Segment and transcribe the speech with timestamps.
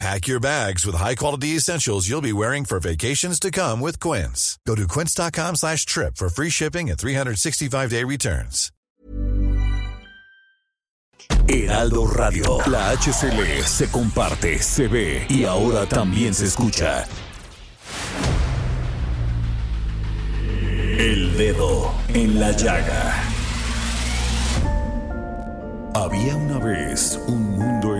[0.00, 4.58] Pack your bags with high-quality essentials you'll be wearing for vacations to come with Quince.
[4.66, 8.70] Go to quince.com slash trip for free shipping and 365-day returns.
[11.46, 12.58] Heraldo Radio.
[12.66, 17.06] La HCL se comparte, se ve y ahora también se escucha.
[20.98, 23.24] El dedo en la llaga.
[25.94, 27.83] Había una vez un mundo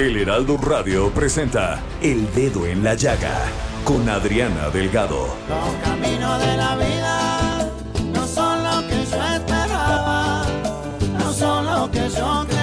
[0.00, 3.36] El Heraldo Radio presenta El Dedo en la Llaga
[3.84, 5.26] con Adriana Delgado.
[5.46, 7.70] Los caminos de la vida
[8.10, 10.46] no son lo que yo esperaba,
[11.18, 12.59] no son lo que yo creía,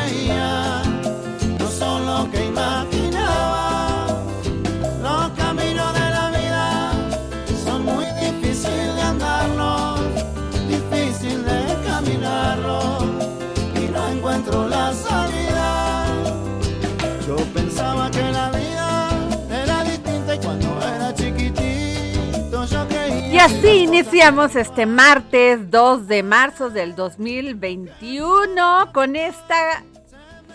[23.38, 29.84] Y así iniciamos este martes 2 de marzo del 2021 con esta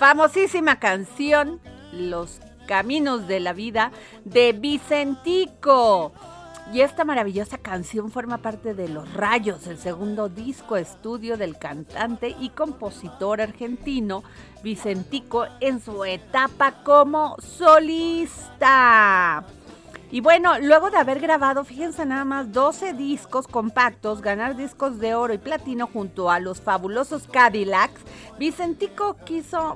[0.01, 1.61] famosísima canción
[1.93, 3.93] Los Caminos de la Vida
[4.25, 6.11] de Vicentico.
[6.73, 12.35] Y esta maravillosa canción forma parte de Los Rayos, el segundo disco estudio del cantante
[12.41, 14.25] y compositor argentino
[14.65, 19.45] Vicentico en su etapa como solista.
[20.13, 25.15] Y bueno, luego de haber grabado, fíjense nada más, 12 discos compactos, ganar discos de
[25.15, 28.03] oro y platino junto a los fabulosos Cadillacs,
[28.39, 29.75] Vicentico quiso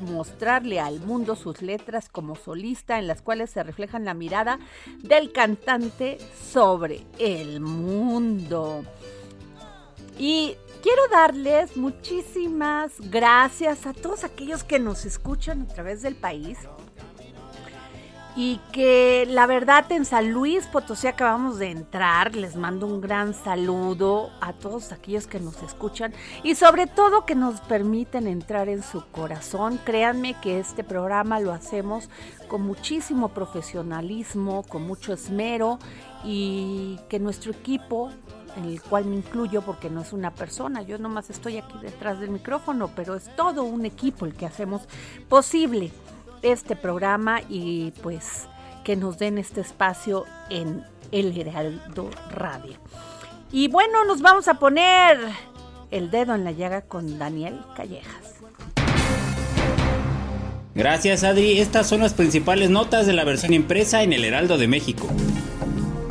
[0.00, 4.58] mostrarle al mundo sus letras como solista en las cuales se reflejan la mirada
[4.98, 8.82] del cantante sobre el mundo.
[10.18, 16.58] Y quiero darles muchísimas gracias a todos aquellos que nos escuchan a través del país
[18.36, 22.36] y que la verdad en San Luis Potosí acabamos de entrar.
[22.36, 27.34] Les mando un gran saludo a todos aquellos que nos escuchan y sobre todo que
[27.34, 29.80] nos permiten entrar en su corazón.
[29.84, 32.08] Créanme que este programa lo hacemos
[32.48, 35.78] con muchísimo profesionalismo, con mucho esmero
[36.24, 38.10] y que nuestro equipo
[38.56, 42.18] en el cual me incluyo porque no es una persona, yo nomás estoy aquí detrás
[42.18, 44.82] del micrófono, pero es todo un equipo el que hacemos
[45.28, 45.92] posible
[46.42, 48.48] este programa y pues
[48.84, 52.76] que nos den este espacio en El Heraldo Radio.
[53.52, 55.18] Y bueno, nos vamos a poner
[55.90, 58.34] el dedo en la llaga con Daniel Callejas.
[60.74, 64.68] Gracias Adri, estas son las principales notas de la versión impresa en El Heraldo de
[64.68, 65.08] México.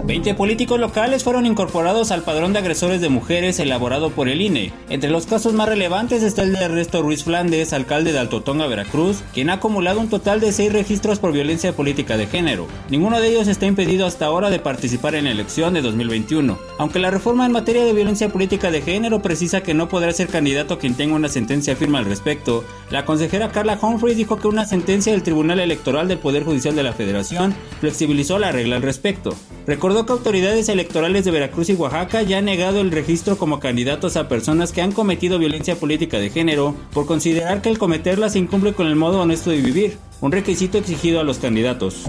[0.10, 4.74] 20 políticos locales fueron incorporados al padrón de agresores de mujeres elaborado por el INE.
[4.90, 9.22] Entre los casos más relevantes está el de Ernesto Ruiz Flandes, alcalde de Altotonga, Veracruz,
[9.36, 12.66] quien ha acumulado un total de 6 registros por violencia política de género.
[12.90, 16.58] Ninguno de ellos está impedido hasta ahora de participar en la elección de 2021.
[16.80, 20.30] Aunque la reforma en materia de violencia política de género precisa que no podrá ser
[20.30, 24.66] candidato quien tenga una sentencia firme al respecto, la consejera Carla Humphreys dijo que una
[24.66, 29.36] sentencia del Tribunal Electoral del Poder Judicial de la Federación flexibilizó la regla al respecto.
[29.68, 34.18] Recordó que autoridades electorales de Veracruz y Oaxaca ya han negado el registro como candidatos
[34.18, 38.40] a personas que han cometido violencia política de género por considerar que el cometerla se
[38.40, 42.06] incumple con el modo honesto de vivir, un requisito exigido a los candidatos.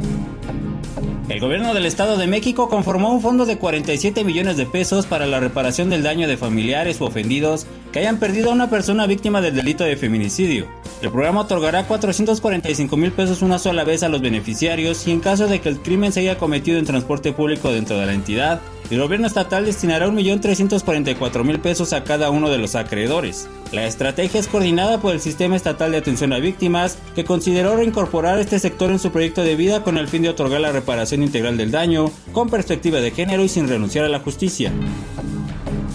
[1.30, 5.26] El gobierno del Estado de México conformó un fondo de 47 millones de pesos para
[5.26, 9.40] la reparación del daño de familiares o ofendidos que hayan perdido a una persona víctima
[9.40, 10.66] del delito de feminicidio.
[11.02, 15.46] El programa otorgará 445 mil pesos una sola vez a los beneficiarios y en caso
[15.46, 18.60] de que el crimen se haya cometido en transporte público dentro de la entidad,
[18.90, 23.48] el gobierno estatal destinará 1.344.000 pesos a cada uno de los acreedores.
[23.72, 28.40] La estrategia es coordinada por el Sistema Estatal de Atención a Víctimas, que consideró reincorporar
[28.40, 31.56] este sector en su proyecto de vida con el fin de otorgar la reparación integral
[31.56, 34.72] del daño, con perspectiva de género y sin renunciar a la justicia.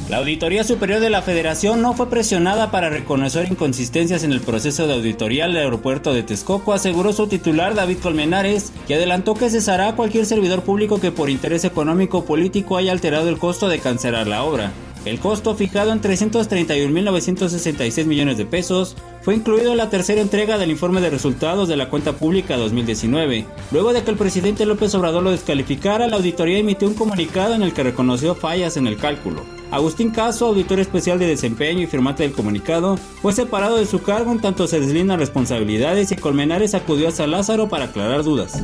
[0.10, 4.86] La Auditoría Superior de la Federación no fue presionada para reconocer inconsistencias en el proceso
[4.86, 9.88] de auditoría del aeropuerto de Texcoco, aseguró su titular David Colmenares, que adelantó que cesará
[9.88, 13.80] a cualquier servidor público que por interés económico o político haya alterado el costo de
[13.80, 14.72] cancelar la obra.
[15.06, 20.70] El costo, fijado en 331.966 millones de pesos, fue incluido en la tercera entrega del
[20.70, 23.46] informe de resultados de la cuenta pública 2019.
[23.72, 27.64] Luego de que el presidente López Obrador lo descalificara, la auditoría emitió un comunicado en
[27.64, 29.42] el que reconoció fallas en el cálculo.
[29.76, 34.32] Agustín Caso, auditor especial de desempeño y firmante del comunicado, fue separado de su cargo
[34.32, 38.64] en tanto se deslindan responsabilidades y Colmenares acudió a San Lázaro para aclarar dudas.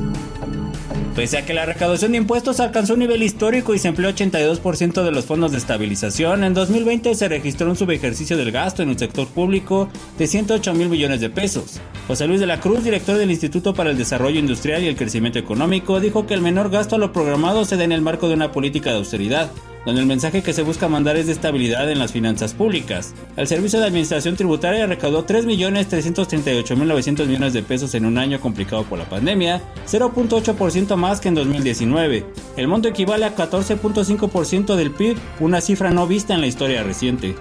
[1.14, 5.04] Pese a que la recaudación de impuestos alcanzó un nivel histórico y se empleó 82%
[5.04, 8.98] de los fondos de estabilización, en 2020 se registró un subejercicio del gasto en el
[8.98, 11.82] sector público de 108 mil millones de pesos.
[12.08, 15.40] José Luis de la Cruz, director del Instituto para el Desarrollo Industrial y el Crecimiento
[15.40, 18.36] Económico, dijo que el menor gasto a lo programado se da en el marco de
[18.36, 19.52] una política de austeridad,
[19.86, 23.14] donde el mensaje que se busca mandar es de estabilidad en las finanzas públicas.
[23.38, 29.00] El Servicio de Administración Tributaria recaudó 3.338.900 millones de pesos en un año complicado por
[29.00, 32.26] la pandemia, 0.8% más que en 2019.
[32.58, 37.36] El monto equivale a 14.5% del PIB, una cifra no vista en la historia reciente.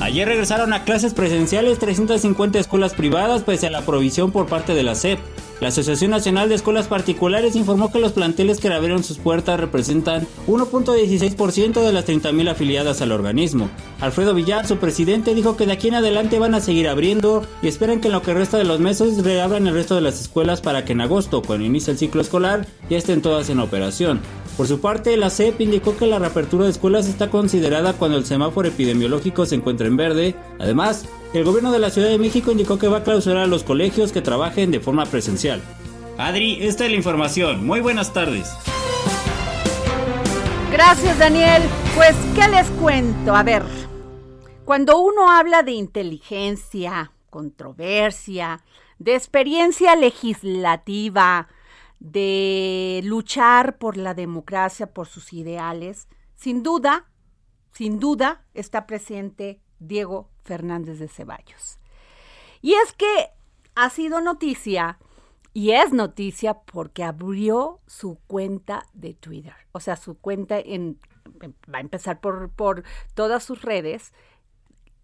[0.00, 4.82] Ayer regresaron a clases presenciales 350 escuelas privadas pese a la provisión por parte de
[4.82, 5.18] la SEP.
[5.60, 10.26] La Asociación Nacional de Escuelas Particulares informó que los planteles que abrieron sus puertas representan
[10.46, 13.68] 1.16% de las 30.000 afiliadas al organismo.
[14.00, 17.68] Alfredo Villar, su presidente, dijo que de aquí en adelante van a seguir abriendo y
[17.68, 20.62] esperan que en lo que resta de los meses reabran el resto de las escuelas
[20.62, 24.20] para que en agosto, cuando inicie el ciclo escolar, ya estén todas en operación.
[24.56, 28.26] Por su parte, la CEP indicó que la reapertura de escuelas está considerada cuando el
[28.26, 30.34] semáforo epidemiológico se encuentra en verde.
[30.58, 33.64] Además, el gobierno de la Ciudad de México indicó que va a clausurar a los
[33.64, 35.62] colegios que trabajen de forma presencial.
[36.18, 37.64] Adri, esta es la información.
[37.64, 38.52] Muy buenas tardes.
[40.70, 41.62] Gracias, Daniel.
[41.96, 43.34] Pues, ¿qué les cuento?
[43.34, 43.62] A ver,
[44.64, 48.62] cuando uno habla de inteligencia, controversia,
[48.98, 51.48] de experiencia legislativa,
[52.00, 57.10] de luchar por la democracia, por sus ideales, sin duda,
[57.72, 61.78] sin duda está presente Diego Fernández de Ceballos.
[62.62, 63.30] Y es que
[63.74, 64.98] ha sido noticia
[65.52, 69.54] y es noticia porque abrió su cuenta de Twitter.
[69.72, 70.98] O sea, su cuenta en,
[71.72, 74.12] va a empezar por, por todas sus redes.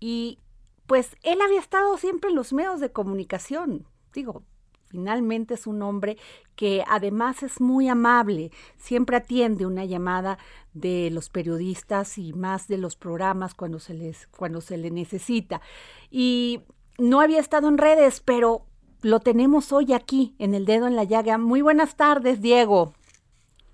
[0.01, 0.39] Y
[0.87, 3.87] pues él había estado siempre en los medios de comunicación.
[4.13, 4.45] Digo,
[4.87, 6.17] finalmente es un hombre
[6.55, 10.39] que además es muy amable, siempre atiende una llamada
[10.73, 15.61] de los periodistas y más de los programas cuando se les cuando se le necesita.
[16.11, 16.63] Y
[16.99, 18.67] no había estado en redes, pero
[19.03, 21.39] lo tenemos hoy aquí en el dedo en la llaga.
[21.39, 22.95] Muy buenas tardes, Diego.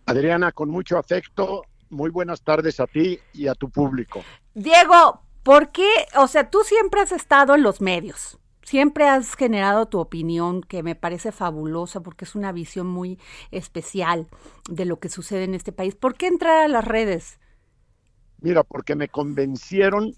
[0.06, 4.22] Adriana, con mucho afecto, muy buenas tardes a ti y a tu público.
[4.54, 5.88] Diego, ¿por qué?
[6.16, 10.82] O sea, tú siempre has estado en los medios siempre has generado tu opinión que
[10.82, 13.18] me parece fabulosa porque es una visión muy
[13.50, 14.28] especial
[14.70, 15.94] de lo que sucede en este país.
[15.94, 17.38] ¿Por qué entrar a las redes?
[18.40, 20.14] Mira, porque me convencieron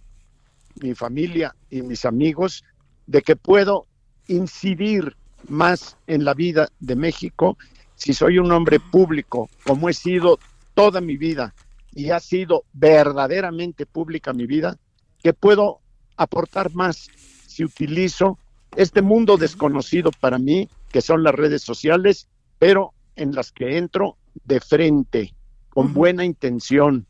[0.81, 2.65] mi familia y mis amigos
[3.07, 3.87] de que puedo
[4.29, 5.17] incidir
[5.49, 7.59] más en la vida de México
[7.97, 10.39] si soy un hombre público, como he sido
[10.75, 11.55] toda mi vida
[11.93, 14.77] y ha sido verdaderamente pública mi vida,
[15.23, 15.81] que puedo
[16.17, 17.09] aportar más
[17.55, 18.39] si utilizo
[18.77, 24.17] este mundo desconocido para mí, que son las redes sociales, pero en las que entro
[24.45, 25.35] de frente,
[25.71, 27.07] con buena intención,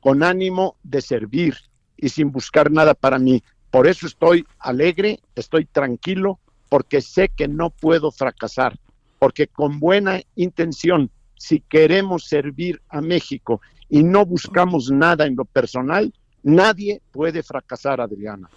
[0.00, 1.56] con ánimo de servir
[1.98, 3.42] y sin buscar nada para mí.
[3.70, 8.78] Por eso estoy alegre, estoy tranquilo, porque sé que no puedo fracasar,
[9.18, 15.44] porque con buena intención, si queremos servir a México y no buscamos nada en lo
[15.44, 18.48] personal, nadie puede fracasar, Adriana.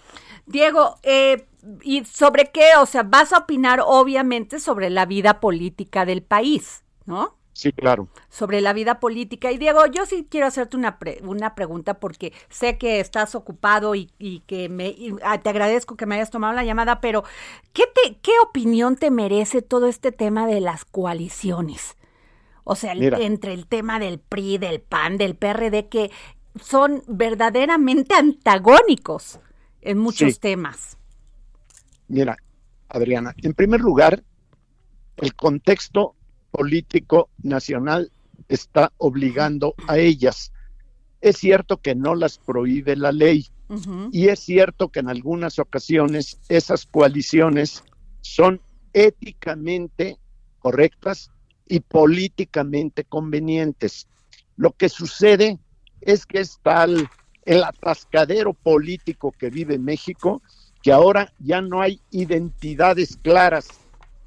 [0.46, 1.46] Diego, eh,
[1.82, 2.70] ¿y sobre qué?
[2.80, 7.36] O sea, vas a opinar obviamente sobre la vida política del país, ¿no?
[7.56, 8.08] Sí, claro.
[8.28, 9.50] Sobre la vida política.
[9.50, 14.10] Y Diego, yo sí quiero hacerte una, una pregunta porque sé que estás ocupado y,
[14.46, 17.24] que me, ah, te agradezco que me hayas tomado la llamada, pero
[17.72, 21.96] ¿qué, te, ¿qué opinión te merece todo este tema de las coaliciones?
[22.62, 26.10] O sea, entre el tema del PRI, del PAN, del PRD, que
[26.62, 29.40] son verdaderamente antagónicos
[29.80, 30.96] en muchos temas.
[32.08, 32.36] Mira,
[32.88, 34.22] Adriana, en primer lugar,
[35.16, 36.14] el contexto
[36.50, 38.10] político nacional
[38.48, 40.52] está obligando a ellas.
[41.20, 43.48] Es cierto que no las prohíbe la ley
[44.12, 47.82] y es cierto que en algunas ocasiones esas coaliciones
[48.20, 48.60] son
[48.92, 50.18] éticamente
[50.60, 51.30] correctas
[51.68, 54.06] y políticamente convenientes.
[54.56, 55.58] Lo que sucede
[56.06, 57.08] es que es tal
[57.44, 60.40] el atascadero político que vive México,
[60.82, 63.80] que ahora ya no hay identidades claras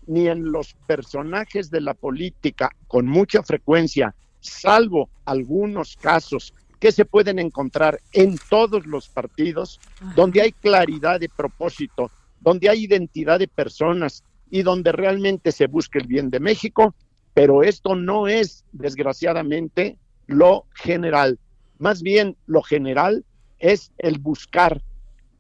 [0.06, 7.06] ni en los personajes de la política con mucha frecuencia, salvo algunos casos que se
[7.06, 9.80] pueden encontrar en todos los partidos,
[10.16, 16.00] donde hay claridad de propósito, donde hay identidad de personas y donde realmente se busca
[16.00, 16.96] el bien de México,
[17.34, 21.38] pero esto no es, desgraciadamente, lo general.
[21.80, 23.26] Más bien, lo general
[23.58, 24.82] es el buscar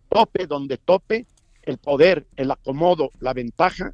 [0.10, 1.28] tope donde tope,
[1.62, 3.94] el poder, el acomodo, la ventaja,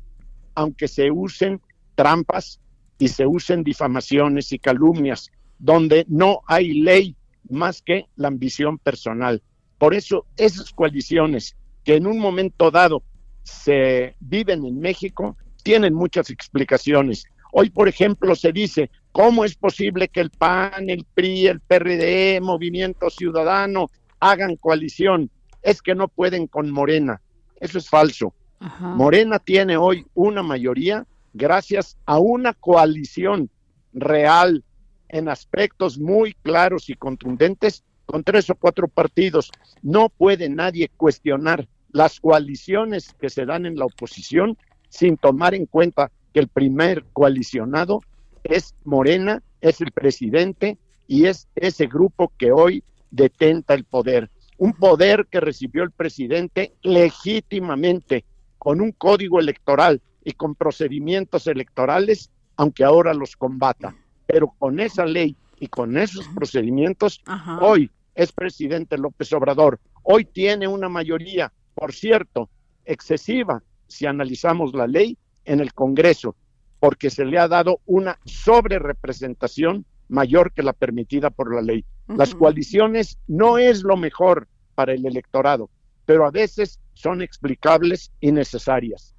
[0.53, 1.59] aunque se usen
[1.95, 2.59] trampas
[2.97, 7.15] y se usen difamaciones y calumnias, donde no hay ley
[7.49, 9.41] más que la ambición personal.
[9.77, 13.03] Por eso esas coaliciones que en un momento dado
[13.43, 17.25] se viven en México tienen muchas explicaciones.
[17.57, 22.41] Hoy, por ejemplo, se dice, ¿cómo es posible que el PAN, el PRI, el PRD,
[22.41, 25.31] Movimiento Ciudadano hagan coalición?
[25.61, 27.21] Es que no pueden con Morena.
[27.61, 28.33] Eso es falso.
[28.81, 33.49] Morena tiene hoy una mayoría gracias a una coalición
[33.93, 34.61] real
[35.07, 39.49] en aspectos muy claros y contundentes con tres o cuatro partidos.
[39.81, 44.57] No puede nadie cuestionar las coaliciones que se dan en la oposición
[44.89, 48.01] sin tomar en cuenta que el primer coalicionado
[48.43, 50.77] es Morena, es el presidente
[51.07, 54.29] y es ese grupo que hoy detenta el poder.
[54.57, 58.25] Un poder que recibió el presidente legítimamente,
[58.57, 63.95] con un código electoral y con procedimientos electorales, aunque ahora los combata.
[64.27, 67.23] Pero con esa ley y con esos procedimientos,
[67.61, 69.79] hoy es presidente López Obrador.
[70.03, 72.49] Hoy tiene una mayoría por cierto,
[72.83, 76.35] excesiva si analizamos la ley en el Congreso,
[76.79, 81.85] porque se le ha dado una sobrerepresentación mayor que la permitida por la ley.
[82.07, 85.69] Las coaliciones no es lo mejor para el electorado,
[86.05, 89.15] pero a veces son explicables y necesarias.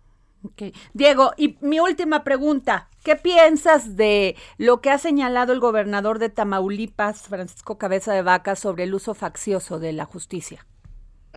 [0.92, 6.28] Diego, y mi última pregunta, ¿qué piensas de lo que ha señalado el gobernador de
[6.28, 10.64] Tamaulipas, Francisco Cabeza de Vaca, sobre el uso faccioso de la justicia?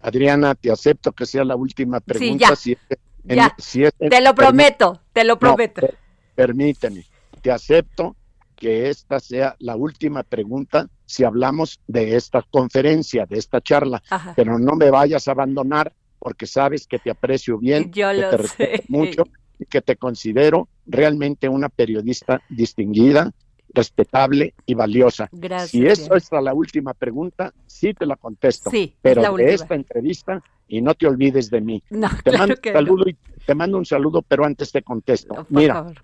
[0.02, 2.56] Adriana, te acepto que sea la última pregunta.
[2.56, 2.98] Sí, ya.
[3.26, 5.88] Te lo prometo, te lo prometo.
[6.36, 7.06] permíteme,
[7.42, 8.16] te acepto
[8.56, 14.04] que esta sea la última pregunta si hablamos de esta conferencia, de esta charla,
[14.36, 18.30] pero no me vayas a abandonar porque sabes que te aprecio bien, Yo que lo
[18.30, 19.24] te respeto mucho
[19.58, 23.32] y que te considero realmente una periodista distinguida,
[23.74, 25.30] respetable y valiosa.
[25.32, 25.72] Gracias.
[25.72, 28.70] Si eso es la última pregunta, sí te la contesto.
[28.70, 31.84] Sí, pero de esta entrevista y no te olvides de mí.
[31.90, 35.34] No, te, claro mando un saludo y, te mando un saludo, pero antes te contesto.
[35.36, 35.46] no.
[35.50, 36.02] Mira, favor.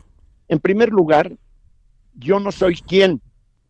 [0.47, 1.31] en primer lugar,
[2.15, 3.21] yo no soy quien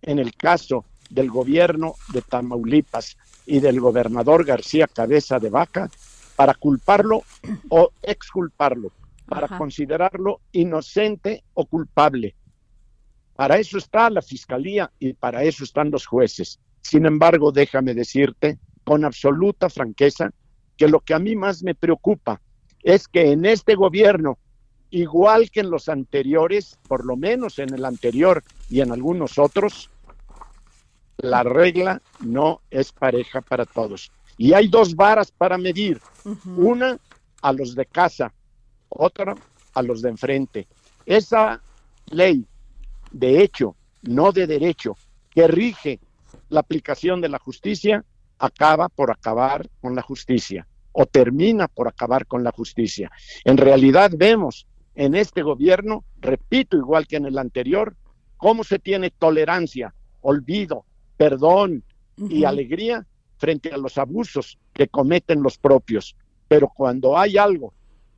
[0.01, 5.89] en el caso del gobierno de Tamaulipas y del gobernador García Cabeza de Vaca
[6.35, 7.23] para culparlo
[7.69, 8.91] o exculparlo,
[9.27, 9.57] para Ajá.
[9.57, 12.35] considerarlo inocente o culpable.
[13.35, 16.59] Para eso está la fiscalía y para eso están los jueces.
[16.81, 20.31] Sin embargo, déjame decirte con absoluta franqueza
[20.77, 22.39] que lo que a mí más me preocupa
[22.81, 24.37] es que en este gobierno,
[24.89, 29.89] igual que en los anteriores, por lo menos en el anterior y en algunos otros,
[31.17, 34.11] la regla no es pareja para todos.
[34.37, 35.99] Y hay dos varas para medir,
[36.57, 36.99] una
[37.41, 38.33] a los de casa,
[38.89, 39.35] otra
[39.73, 40.67] a los de enfrente.
[41.05, 41.61] Esa
[42.07, 42.45] ley
[43.11, 44.97] de hecho, no de derecho,
[45.31, 45.99] que rige
[46.49, 48.03] la aplicación de la justicia,
[48.39, 53.11] acaba por acabar con la justicia o termina por acabar con la justicia.
[53.43, 57.95] En realidad vemos en este gobierno, repito, igual que en el anterior,
[58.37, 60.85] cómo se tiene tolerancia, olvido,
[61.17, 61.83] perdón
[62.17, 63.05] y alegría
[63.37, 66.15] frente a los abusos que cometen los propios.
[66.47, 67.73] Pero cuando hay algo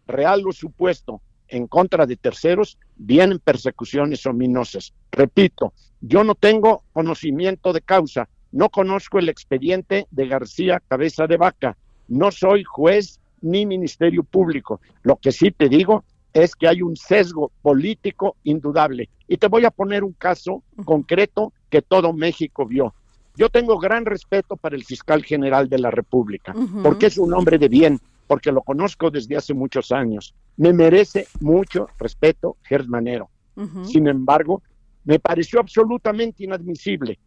[0.05, 4.93] real o supuesto en contra de terceros, vienen persecuciones ominosas.
[5.11, 11.37] Repito, yo no tengo conocimiento de causa, no conozco el expediente de García Cabeza de
[11.37, 11.77] Vaca,
[12.07, 14.79] no soy juez ni ministerio público.
[15.03, 19.09] Lo que sí te digo es que hay un sesgo político indudable.
[19.27, 22.93] Y te voy a poner un caso concreto que todo México vio.
[23.35, 27.57] Yo tengo gran respeto para el fiscal general de la República, porque es un hombre
[27.57, 30.35] de bien, porque lo conozco desde hace muchos años.
[30.57, 33.29] Me merece mucho respeto Germanero.
[33.55, 33.85] Ujú.
[33.85, 34.61] Sin embargo,
[35.05, 37.17] me pareció absolutamente inadmisible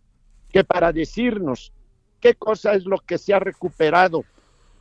[0.52, 1.72] que para decirnos
[2.20, 4.24] qué cosa es lo que se ha recuperado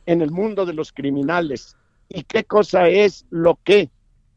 [0.06, 1.76] en el mundo de los criminales
[2.08, 3.90] y qué cosa es lo que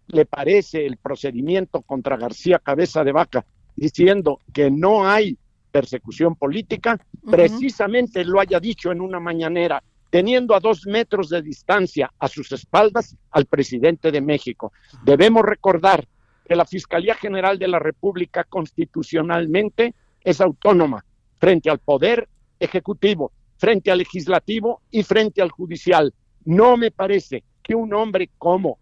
[0.08, 5.38] le parece el procedimiento contra García Cabeza de Vaca, diciendo que no hay
[5.72, 7.00] persecución política,
[7.30, 12.52] precisamente lo haya dicho en una mañanera, teniendo a dos metros de distancia a sus
[12.52, 14.72] espaldas al presidente de México.
[15.04, 16.08] Debemos recordar
[16.48, 21.04] que la Fiscalía General de la República constitucionalmente es autónoma
[21.40, 22.30] frente al Poder
[22.60, 26.14] Ejecutivo, frente al Legislativo y frente al Judicial.
[26.46, 28.78] No me parece que un hombre como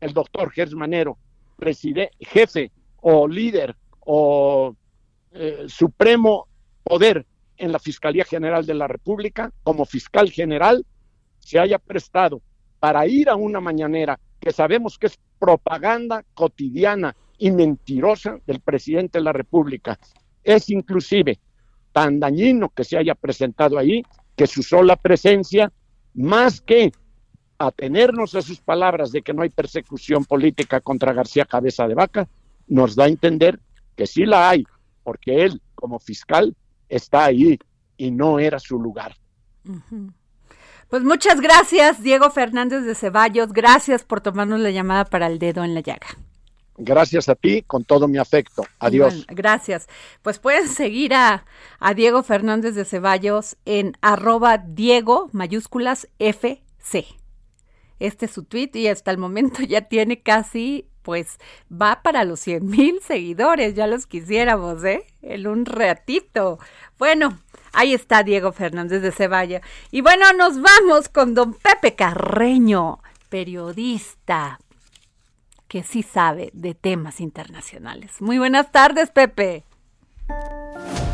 [0.00, 1.18] el doctor Gersmanero,
[2.20, 2.70] jefe
[3.00, 4.76] o líder o
[5.32, 6.46] eh, supremo
[6.84, 7.26] poder
[7.58, 10.86] en la Fiscalía General de la República, como fiscal general,
[11.38, 12.40] se haya prestado
[12.78, 19.18] para ir a una mañanera que sabemos que es propaganda cotidiana y mentirosa del presidente
[19.18, 19.98] de la República.
[20.42, 21.38] Es inclusive
[21.92, 24.02] tan dañino que se haya presentado ahí
[24.36, 25.72] que su sola presencia,
[26.14, 26.92] más que
[27.58, 32.28] atenernos a sus palabras de que no hay persecución política contra García Cabeza de Vaca,
[32.68, 33.58] nos da a entender
[33.96, 34.64] que sí la hay,
[35.02, 36.54] porque él, como fiscal,
[36.88, 37.58] está ahí
[37.96, 39.14] y no era su lugar.
[40.88, 43.52] Pues muchas gracias, Diego Fernández de Ceballos.
[43.52, 46.06] Gracias por tomarnos la llamada para el dedo en la llaga.
[46.78, 48.64] Gracias a ti, con todo mi afecto.
[48.78, 49.26] Adiós.
[49.28, 49.88] gracias.
[50.22, 51.44] Pues pueden seguir a,
[51.80, 57.06] a, Diego Fernández de Ceballos en arroba Diego mayúsculas FC.
[57.98, 61.38] Este es su tweet y hasta el momento ya tiene casi, pues
[61.72, 65.06] va para los 100 mil seguidores, ya los quisiéramos, ¿eh?
[65.22, 66.58] En un ratito.
[66.98, 67.38] Bueno,
[67.72, 69.62] ahí está Diego Fernández de Ceballos.
[69.90, 72.98] Y bueno, nos vamos con don Pepe Carreño,
[73.30, 74.60] periodista,
[75.66, 78.20] que sí sabe de temas internacionales.
[78.20, 79.64] Muy buenas tardes, Pepe.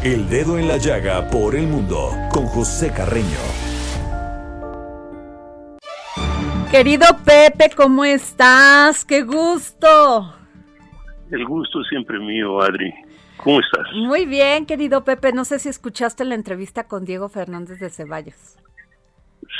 [0.03, 3.63] El dedo en la llaga por el mundo con José Carreño.
[6.75, 9.04] Querido Pepe, ¿cómo estás?
[9.04, 10.35] ¡Qué gusto!
[11.31, 12.93] El gusto es siempre mío, Adri.
[13.37, 13.87] ¿Cómo estás?
[13.95, 15.33] Muy bien, querido Pepe.
[15.33, 18.59] No sé si escuchaste la entrevista con Diego Fernández de Ceballos.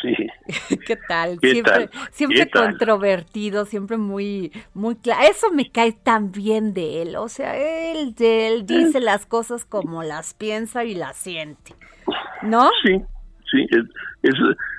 [0.02, 0.12] Sí.
[0.87, 1.38] ¿Qué tal?
[1.38, 5.23] siempre, siempre controvertido, siempre muy, muy claro.
[5.30, 7.14] Eso me cae tan bien de él.
[7.14, 11.77] O sea, él, él dice las cosas como las piensa y las siente.
[12.42, 12.70] ¿No?
[12.83, 13.05] Sí,
[13.55, 13.67] sí.
[14.23, 14.35] Es,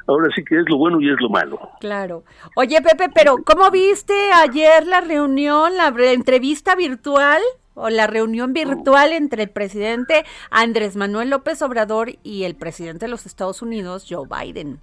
[0.07, 1.59] ahora sí que es lo bueno y es lo malo.
[1.79, 2.23] Claro.
[2.55, 7.41] Oye, Pepe, pero ¿cómo viste ayer la reunión, la entrevista virtual?
[7.77, 13.11] o la reunión virtual entre el presidente Andrés Manuel López Obrador y el presidente de
[13.11, 14.79] los Estados Unidos, Joe Biden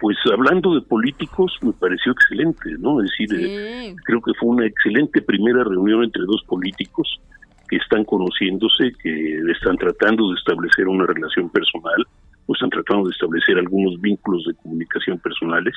[0.00, 3.02] pues hablando de políticos me pareció excelente, ¿no?
[3.02, 7.20] Es decir, eh, creo que fue una excelente primera reunión entre dos políticos
[7.68, 12.06] que están conociéndose, que están tratando de establecer una relación personal,
[12.46, 15.74] o están tratando de establecer algunos vínculos de comunicación personales.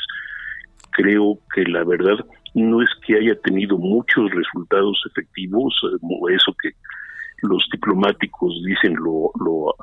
[0.92, 2.18] Creo que la verdad
[2.54, 6.72] no es que haya tenido muchos resultados efectivos, eh, eso que
[7.42, 9.32] los diplomáticos dicen lo...
[9.40, 9.74] lo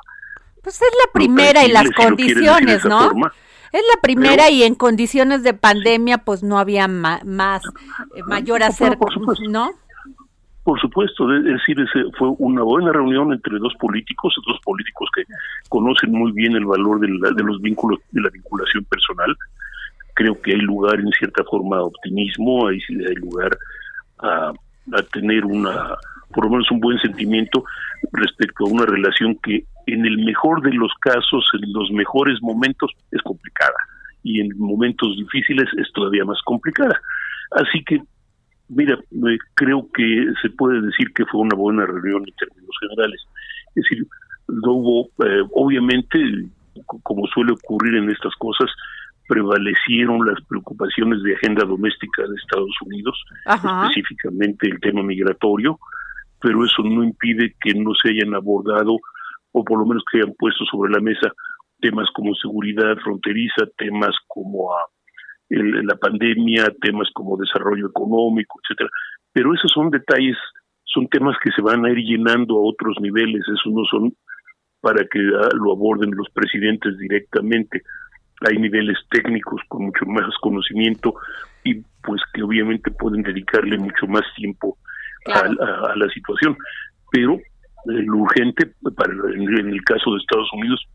[0.62, 3.12] pues es la primera y las condiciones, ¿no?
[3.72, 7.22] Es la primera y en condiciones de pandemia pues no había más,
[8.14, 8.98] eh, mayor hacer,
[9.48, 9.70] ¿no?
[10.66, 11.76] Por supuesto, es decir,
[12.18, 15.22] fue una buena reunión entre dos políticos, dos políticos que
[15.68, 19.32] conocen muy bien el valor de, de los vínculos, de la vinculación personal.
[20.14, 23.56] Creo que hay lugar en cierta forma a optimismo, hay, hay lugar
[24.18, 24.52] a,
[24.92, 25.94] a tener una,
[26.34, 27.62] por lo menos un buen sentimiento
[28.10, 32.90] respecto a una relación que en el mejor de los casos, en los mejores momentos,
[33.12, 33.78] es complicada.
[34.24, 37.00] Y en momentos difíciles es todavía más complicada.
[37.52, 38.02] Así que,
[38.68, 38.98] mira,
[39.54, 43.20] creo que se puede decir que fue una buena reunión en términos generales.
[43.74, 44.06] Es decir,
[44.48, 46.18] no hubo, eh, obviamente,
[47.02, 48.70] como suele ocurrir en estas cosas,
[49.28, 55.78] prevalecieron las preocupaciones de agenda doméstica de Estados Unidos, específicamente el tema migratorio,
[56.40, 58.98] pero eso no impide que no se hayan abordado
[59.52, 61.32] o por lo menos que hayan puesto sobre la mesa
[61.80, 64.70] temas como seguridad fronteriza, temas como
[65.50, 68.90] ah, la pandemia, temas como desarrollo económico, etcétera.
[69.32, 70.36] Pero esos son detalles,
[70.84, 74.14] son temas que se van a ir llenando a otros niveles, esos no son
[74.80, 77.82] para que ah, lo aborden los presidentes directamente.
[78.48, 81.14] Hay niveles técnicos con mucho más conocimiento
[81.64, 84.76] y pues que obviamente pueden dedicarle mucho más tiempo
[85.26, 86.56] a, la situación.
[87.10, 87.38] Pero
[87.86, 90.86] lo urgente, para, en el caso de Estados Unidos,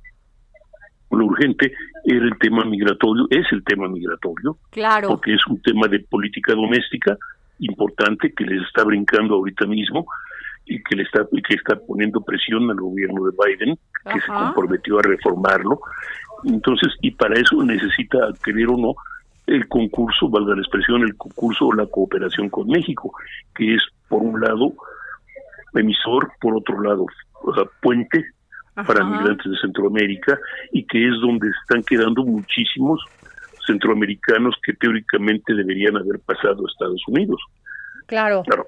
[1.17, 1.73] lo urgente
[2.05, 5.09] era el tema migratorio, es el tema migratorio, claro.
[5.09, 7.17] porque es un tema de política doméstica
[7.59, 10.05] importante que les está brincando ahorita mismo
[10.65, 13.77] y que le está que está poniendo presión al gobierno de Biden,
[14.11, 15.79] que se comprometió a reformarlo.
[16.45, 18.95] Entonces, y para eso necesita, querer o no,
[19.47, 23.13] el concurso, valga la expresión, el concurso o la cooperación con México,
[23.55, 24.73] que es, por un lado,
[25.73, 27.05] emisor, por otro lado,
[27.81, 28.25] puente
[28.85, 30.39] para migrantes de Centroamérica
[30.71, 33.03] y que es donde están quedando muchísimos
[33.65, 37.41] centroamericanos que teóricamente deberían haber pasado a Estados Unidos.
[38.07, 38.43] Claro.
[38.43, 38.65] Claro.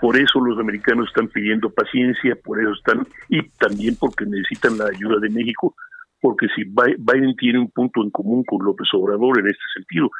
[0.00, 4.86] Por eso los americanos están pidiendo paciencia, por eso están, y también porque necesitan la
[4.86, 5.76] ayuda de México,
[6.20, 10.10] porque si Biden tiene un punto en común con López Obrador en este sentido,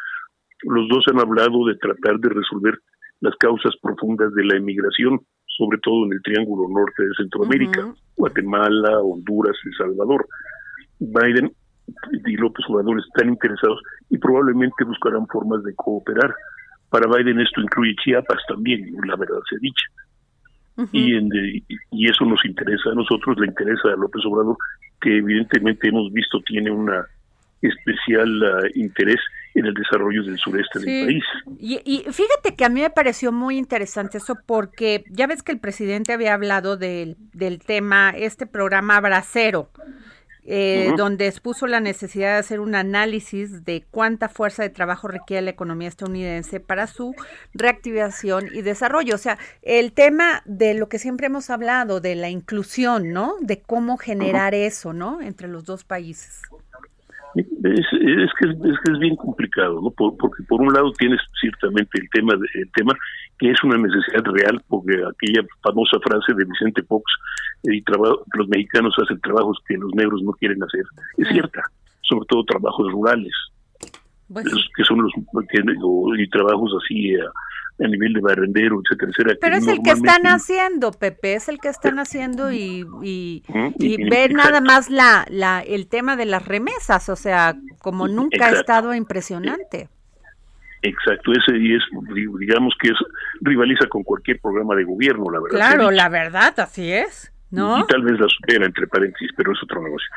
[0.62, 2.78] los dos han hablado de tratar de resolver
[3.20, 5.20] las causas profundas de la emigración,
[5.56, 10.26] sobre todo en el Triángulo Norte de Centroamérica, Guatemala, Honduras, El Salvador.
[10.98, 11.52] Biden
[12.26, 16.34] y López Obrador están interesados y probablemente buscarán formas de cooperar.
[16.90, 19.86] Para Biden esto incluye Chiapas también, la verdad se dicha.
[20.92, 21.28] y, en,
[21.90, 24.56] y eso nos interesa a nosotros, le interesa a López Obrador,
[25.00, 27.04] que evidentemente hemos visto tiene una
[27.60, 29.20] especial ah, interés
[29.54, 31.24] en el desarrollo del sureste del país.
[31.58, 35.52] Y, y, fíjate que a mí me pareció muy interesante eso porque ya ves que
[35.52, 39.68] el presidente había hablado del, del tema, este programa Bracero,
[40.44, 45.42] eh, donde expuso la necesidad de hacer un análisis de cuánta fuerza de trabajo requiere
[45.42, 47.14] la economía estadounidense para su
[47.54, 49.14] reactivación y desarrollo.
[49.14, 53.36] O sea, el tema de lo que siempre hemos hablado, de la inclusión, ¿no?
[53.40, 55.20] De cómo generar eso, ¿no?
[55.20, 56.42] Entre los dos países.
[57.34, 59.90] Es, es, que es, que es bien complicado, ¿no?
[59.90, 62.94] porque por un lado tienes ciertamente el tema, el tema
[63.38, 67.04] que es una necesidad real, porque aquella famosa frase de Vicente Fox,
[67.64, 70.84] y trabajo, los mexicanos hacen trabajos que los negros no quieren hacer,
[71.16, 71.62] es cierta,
[72.02, 73.32] sobre todo trabajos rurales,
[74.28, 75.12] pues que son los
[76.18, 77.14] y trabajos así
[77.84, 79.38] a nivel de barrendero, etcétera, etcétera.
[79.40, 83.42] Pero es el que están haciendo, Pepe, es el que están haciendo y, y,
[84.08, 88.50] ver nada más la, la, el tema de las remesas, o sea, como nunca ha
[88.50, 89.88] estado impresionante.
[90.82, 91.82] Exacto, ese y es,
[92.40, 92.96] digamos que es
[93.40, 95.56] rivaliza con cualquier programa de gobierno, la verdad.
[95.56, 97.32] Claro, la verdad, así es.
[97.52, 97.80] ¿No?
[97.80, 100.08] Y, tal vez la supera, entre paréntesis, pero es otro negocio.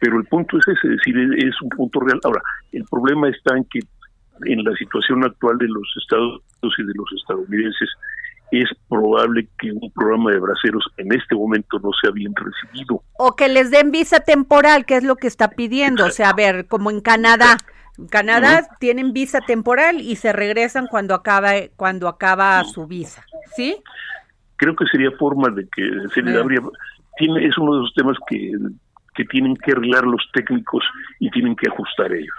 [0.00, 2.18] Pero el punto es ese, es decir, es un punto real.
[2.24, 2.40] Ahora,
[2.72, 3.80] el problema está en que
[4.46, 7.88] en la situación actual de los Estados Unidos y de los estadounidenses,
[8.50, 13.02] es probable que un programa de braceros en este momento no sea bien recibido.
[13.18, 16.06] O que les den visa temporal, que es lo que está pidiendo.
[16.06, 17.56] O sea, a ver, como en Canadá.
[17.98, 23.24] En Canadá tienen visa temporal y se regresan cuando acaba cuando acaba su visa,
[23.56, 23.76] ¿sí?
[24.54, 25.82] Creo que sería forma de que
[26.14, 26.60] se le habría
[27.16, 28.52] tiene es uno de los temas que
[29.16, 30.84] que tienen que arreglar los técnicos
[31.18, 32.36] y tienen que ajustar ellos.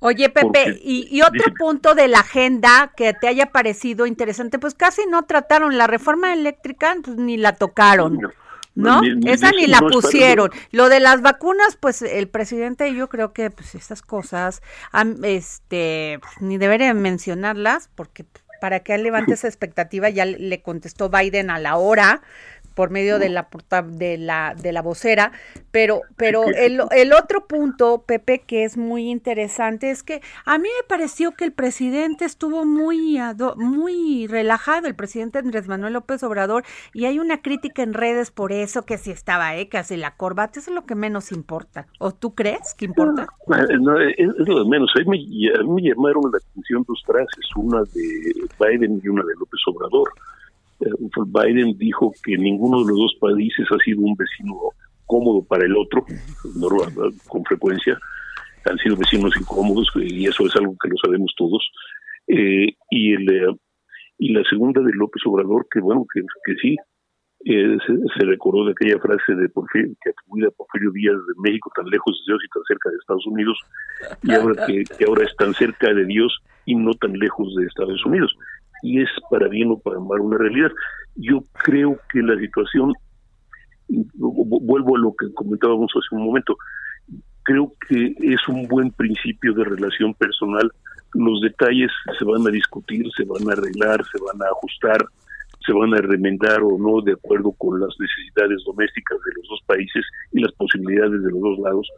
[0.00, 5.02] Oye, Pepe, y, otro punto de la agenda que te haya parecido interesante, pues casi
[5.06, 8.18] no trataron la reforma eléctrica, pues ni la tocaron.
[8.74, 10.50] No, esa ni la pusieron.
[10.70, 14.62] Lo de las vacunas, pues el presidente yo creo que pues esas cosas,
[15.22, 18.24] este, pues, ni debería mencionarlas porque
[18.60, 22.22] para que él levante esa expectativa ya le contestó Biden a la hora,
[22.74, 23.48] por medio de la
[23.84, 25.32] de la de la vocera,
[25.70, 30.68] pero pero el, el otro punto, Pepe, que es muy interesante es que a mí
[30.68, 33.18] me pareció que el presidente estuvo muy
[33.56, 38.52] muy relajado, el presidente Andrés Manuel López Obrador, y hay una crítica en redes por
[38.52, 41.86] eso que si estaba, eh, casi la corbata, eso es lo que menos importa.
[41.98, 43.26] ¿O tú crees que importa?
[43.46, 44.90] No, es, lo de menos.
[44.96, 49.22] A mí, a mí me llamaron la atención dos frases, una de Biden y una
[49.22, 50.10] de López Obrador.
[50.80, 54.54] Biden dijo que ninguno de los dos países ha sido un vecino
[55.06, 56.04] cómodo para el otro,
[57.28, 57.98] con frecuencia
[58.68, 61.66] han sido vecinos incómodos y eso es algo que lo sabemos todos.
[62.26, 63.56] Eh, y el eh,
[64.18, 66.76] y la segunda de López Obrador, que bueno, que, sí,
[67.46, 71.72] eh, se, recordó de aquella frase de Porfirio, que atribuida a Porfirio Díaz de México,
[71.74, 73.58] tan lejos de Dios y tan cerca de Estados Unidos,
[74.22, 78.04] y ahora que ahora es tan cerca de Dios y no tan lejos de Estados
[78.04, 78.36] Unidos
[78.82, 80.70] y es para bien o para mal una realidad.
[81.16, 82.92] Yo creo que la situación,
[83.88, 86.56] vuelvo a lo que comentábamos hace un momento,
[87.42, 90.70] creo que es un buen principio de relación personal.
[91.14, 95.04] Los detalles se van a discutir, se van a arreglar, se van a ajustar,
[95.66, 99.60] se van a remendar o no de acuerdo con las necesidades domésticas de los dos
[99.66, 101.88] países y las posibilidades de los dos lados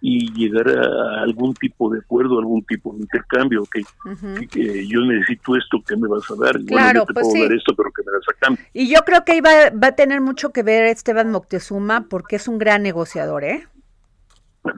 [0.00, 5.82] y llegar a algún tipo de acuerdo, algún tipo de intercambio, que, yo necesito esto,
[5.86, 6.60] ¿qué me vas a dar?
[6.64, 8.64] Claro, te pues puedo dar esto, pero que me das a cambio.
[8.72, 12.46] Y yo creo que ahí va, a tener mucho que ver Esteban Moctezuma, porque es
[12.46, 13.66] un gran negociador, ¿eh?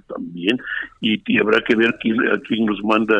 [0.09, 0.59] También,
[1.01, 3.17] y, y habrá que ver quién, a quién nos manda.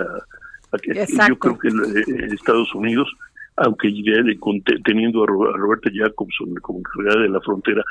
[0.73, 3.09] A, yo creo que eh, Estados Unidos
[3.61, 3.93] aunque
[4.85, 7.85] teniendo a Roberta Jacobson como encargada de la frontera,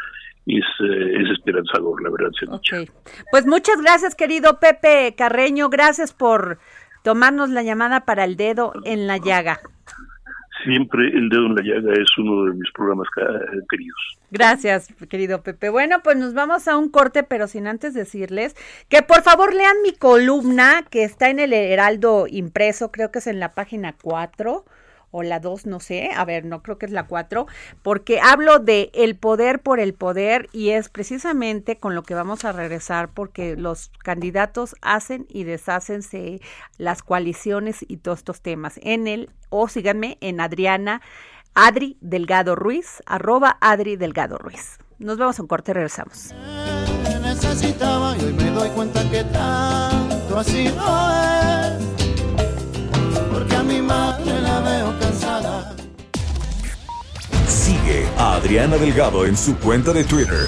[0.57, 2.31] es, eh, es esperanzador, la verdad.
[2.67, 2.89] Se
[3.31, 5.69] Pues muchas gracias, querido Pepe Carreño.
[5.69, 6.59] Gracias por
[7.03, 9.59] tomarnos la llamada para el dedo en la llaga.
[10.63, 13.07] Siempre el dedo en la llaga es uno de mis programas
[13.69, 14.19] queridos.
[14.31, 15.69] Gracias, querido Pepe.
[15.69, 18.55] Bueno, pues nos vamos a un corte, pero sin antes decirles
[18.89, 23.27] que por favor lean mi columna que está en el Heraldo impreso, creo que es
[23.27, 24.65] en la página 4
[25.11, 27.47] o la 2, no sé, a ver, no creo que es la 4,
[27.81, 32.45] porque hablo de el poder por el poder y es precisamente con lo que vamos
[32.45, 36.01] a regresar porque los candidatos hacen y deshacen
[36.77, 38.79] las coaliciones y todos estos temas.
[38.83, 41.01] En el, o síganme en Adriana,
[41.53, 44.77] Adri Delgado Ruiz, arroba Adri Delgado Ruiz.
[44.99, 46.33] Nos vemos en corte y regresamos.
[47.21, 51.98] Necesitaba y hoy me doy cuenta que tanto así no es a
[53.69, 55.75] mi madre la veo cansada.
[57.47, 60.47] Sigue a Adriana Delgado en su cuenta de Twitter,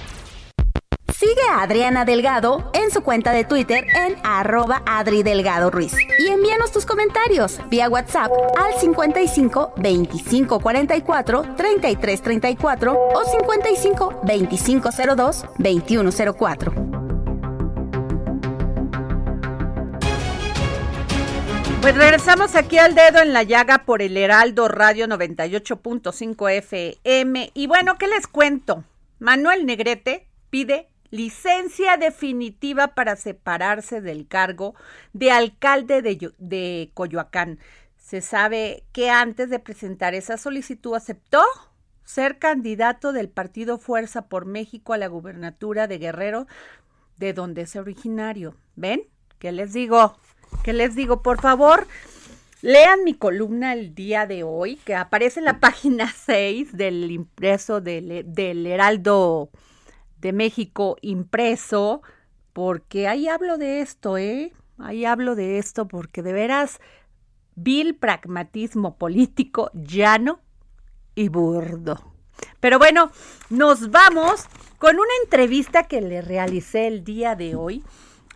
[1.21, 5.93] Sigue a Adriana Delgado en su cuenta de Twitter en arroba Adri Delgado Ruiz.
[6.17, 14.89] Y envíanos tus comentarios vía WhatsApp al 55 25 44 33 34 o 55 25
[15.15, 16.73] 02 21 04.
[21.83, 27.51] Pues regresamos aquí al dedo en la llaga por el Heraldo Radio 98.5 FM.
[27.53, 28.85] Y bueno, ¿qué les cuento?
[29.19, 34.73] Manuel Negrete pide licencia definitiva para separarse del cargo
[35.13, 37.59] de alcalde de, Coyoacán.
[37.97, 41.43] Se sabe que antes de presentar esa solicitud aceptó
[42.03, 46.47] ser candidato del partido Fuerza por México a la gubernatura de Guerrero,
[47.17, 48.55] de donde es originario.
[48.75, 49.03] ¿Ven?
[49.37, 50.17] ¿Qué les digo?
[50.63, 51.21] ¿Qué les digo?
[51.21, 51.87] Por favor,
[52.61, 57.81] lean mi columna el día de hoy, que aparece en la página 6 del impreso
[57.81, 59.51] del, del Heraldo
[60.21, 62.01] de México impreso,
[62.53, 64.53] porque ahí hablo de esto, ¿eh?
[64.77, 66.79] Ahí hablo de esto porque de veras
[67.55, 70.39] vil pragmatismo político llano
[71.15, 72.13] y burdo.
[72.59, 73.11] Pero bueno,
[73.49, 74.45] nos vamos
[74.77, 77.83] con una entrevista que le realicé el día de hoy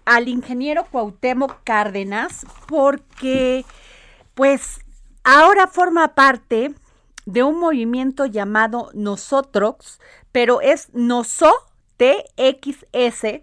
[0.06, 3.66] al ingeniero Cuauhtémoc Cárdenas porque
[4.36, 4.80] pues
[5.24, 6.74] ahora forma parte
[7.26, 10.00] de un movimiento llamado Nosotros,
[10.32, 11.52] pero es Noso
[11.98, 13.42] TXS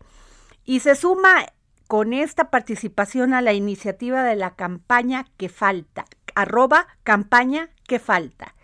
[0.64, 1.46] y se suma
[1.86, 8.54] con esta participación a la iniciativa de la campaña que falta, arroba campaña que falta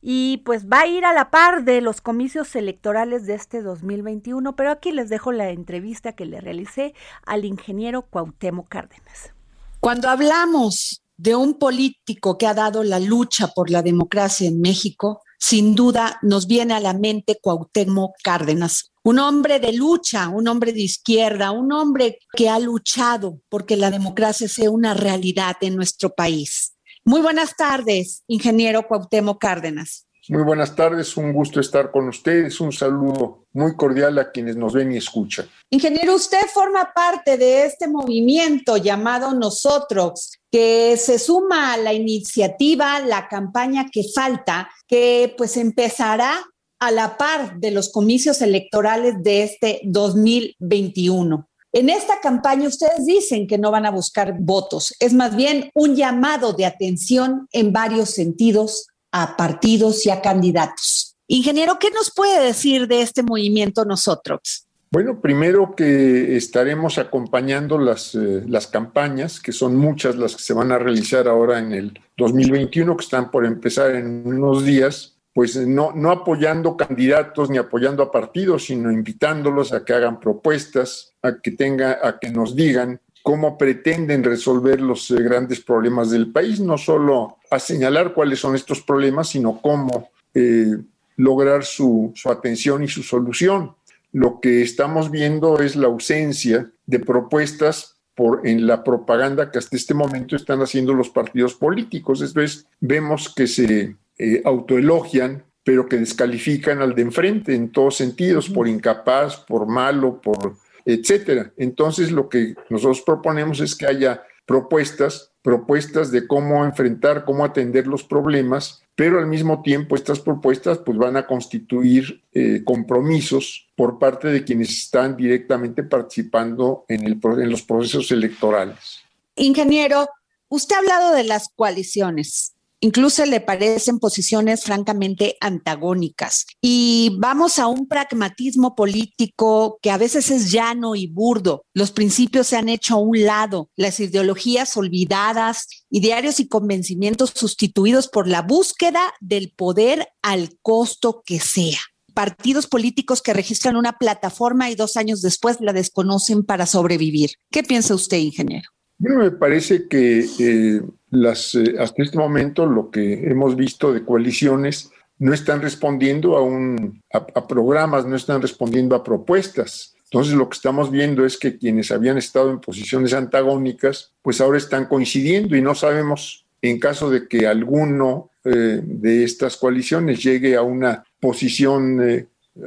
[0.00, 4.54] y pues va a ir a la par de los comicios electorales de este 2021,
[4.54, 6.94] pero aquí les dejo la entrevista que le realicé
[7.26, 9.34] al ingeniero Cuauhtémoc Cárdenas.
[9.80, 15.22] Cuando hablamos de un político que ha dado la lucha por la democracia en México,
[15.38, 20.72] sin duda nos viene a la mente Cuauhtémoc Cárdenas, un hombre de lucha, un hombre
[20.72, 26.14] de izquierda, un hombre que ha luchado porque la democracia sea una realidad en nuestro
[26.14, 26.74] país.
[27.04, 30.07] Muy buenas tardes, ingeniero Cuauhtémoc Cárdenas.
[30.30, 34.74] Muy buenas tardes, un gusto estar con ustedes, un saludo muy cordial a quienes nos
[34.74, 35.48] ven y escuchan.
[35.70, 43.00] Ingeniero, usted forma parte de este movimiento llamado Nosotros, que se suma a la iniciativa,
[43.00, 46.34] la campaña que falta, que pues empezará
[46.78, 51.48] a la par de los comicios electorales de este 2021.
[51.72, 55.96] En esta campaña ustedes dicen que no van a buscar votos, es más bien un
[55.96, 61.16] llamado de atención en varios sentidos a partidos y a candidatos.
[61.26, 64.66] Ingeniero, ¿qué nos puede decir de este movimiento nosotros?
[64.90, 70.54] Bueno, primero que estaremos acompañando las, eh, las campañas, que son muchas las que se
[70.54, 75.56] van a realizar ahora en el 2021, que están por empezar en unos días, pues
[75.56, 81.38] no, no apoyando candidatos ni apoyando a partidos, sino invitándolos a que hagan propuestas, a
[81.38, 86.60] que tenga, a que nos digan cómo pretenden resolver los eh, grandes problemas del país,
[86.60, 90.76] no solo a señalar cuáles son estos problemas, sino cómo eh,
[91.16, 93.74] lograr su, su atención y su solución.
[94.10, 99.76] lo que estamos viendo es la ausencia de propuestas por, en la propaganda que hasta
[99.76, 102.22] este momento están haciendo los partidos políticos.
[102.22, 108.48] Entonces, vemos que se eh, autoelogian, pero que descalifican al de enfrente en todos sentidos,
[108.48, 110.56] por incapaz, por malo, por
[110.88, 111.52] etcétera.
[111.58, 117.86] Entonces, lo que nosotros proponemos es que haya propuestas, propuestas de cómo enfrentar, cómo atender
[117.86, 123.98] los problemas, pero al mismo tiempo estas propuestas pues van a constituir eh, compromisos por
[123.98, 129.00] parte de quienes están directamente participando en, el, en los procesos electorales.
[129.36, 130.08] Ingeniero,
[130.48, 132.54] usted ha hablado de las coaliciones.
[132.80, 136.46] Incluso le parecen posiciones francamente antagónicas.
[136.60, 141.64] Y vamos a un pragmatismo político que a veces es llano y burdo.
[141.74, 148.08] Los principios se han hecho a un lado, las ideologías olvidadas, idearios y convencimientos sustituidos
[148.08, 151.78] por la búsqueda del poder al costo que sea
[152.18, 157.30] partidos políticos que registran una plataforma y dos años después la desconocen para sobrevivir.
[157.48, 158.68] ¿Qué piensa usted, ingeniero?
[158.98, 164.04] Bueno, me parece que eh, las, eh, hasta este momento lo que hemos visto de
[164.04, 169.96] coaliciones no están respondiendo a, un, a, programas, no están respondiendo a propuestas.
[170.04, 174.58] Entonces lo que estamos viendo es que quienes habían estado en posiciones antagónicas, pues ahora
[174.58, 180.56] están coincidiendo y no sabemos en caso de que alguno eh, de estas coaliciones llegue
[180.56, 182.26] a una posición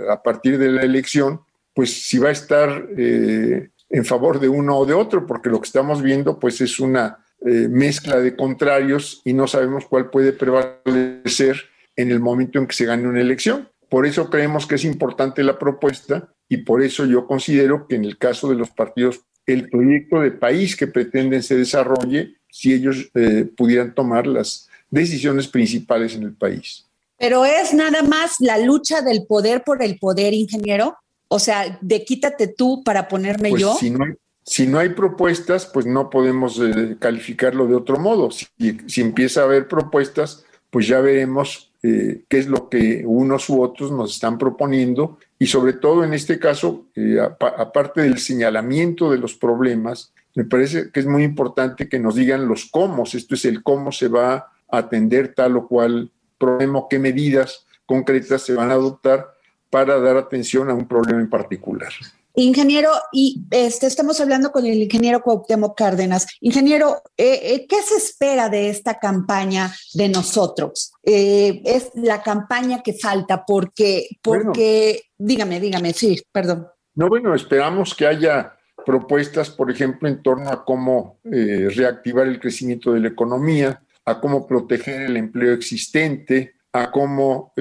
[0.10, 1.41] a partir de la elección,
[1.73, 5.67] pues si va a estar en favor de uno o de otro, porque lo que
[5.67, 11.58] estamos viendo pues es una eh, mezcla de contrarios y no sabemos cuál puede prevalecer
[11.95, 13.67] en el momento en que se gane una elección.
[13.89, 18.06] Por eso creemos que es importante la propuesta y por eso yo considero que en
[18.06, 23.10] el caso de los partidos, el proyecto de país que pretenden se desarrolle, si ellos
[23.15, 26.86] eh, pudieran tomar las decisiones principales en el país.
[27.17, 30.97] Pero es nada más la lucha del poder por el poder, ingeniero.
[31.27, 33.75] O sea, de quítate tú para ponerme pues yo.
[33.75, 34.12] Si no, hay,
[34.43, 38.30] si no hay propuestas, pues no podemos eh, calificarlo de otro modo.
[38.32, 43.62] Si, empieza a haber propuestas, pues ya veremos eh, qué es lo que unos u
[43.62, 45.19] otros nos están proponiendo.
[45.38, 50.91] Y sobre todo en este caso, eh, aparte del señalamiento de los problemas, me parece
[50.91, 53.04] que es muy importante que nos digan los cómo.
[53.04, 58.41] Esto es el cómo se va a atender tal o cual problema, qué medidas concretas
[58.41, 59.34] se van a adoptar
[59.69, 61.91] para dar atención a un problema en particular.
[62.35, 66.27] Ingeniero, y este, estamos hablando con el ingeniero Cuauhtémoc Cárdenas.
[66.39, 70.93] Ingeniero, eh, eh, ¿qué se espera de esta campaña de nosotros?
[71.03, 76.67] Eh, es la campaña que falta porque, porque, dígame, dígame, sí, perdón.
[76.95, 82.93] No, bueno, esperamos que haya propuestas, por ejemplo, en torno a cómo reactivar el crecimiento
[82.93, 87.53] de la economía, a cómo proteger el empleo existente, a cómo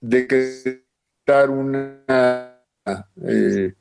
[0.00, 2.60] decretar una,
[3.26, 3.74] eh,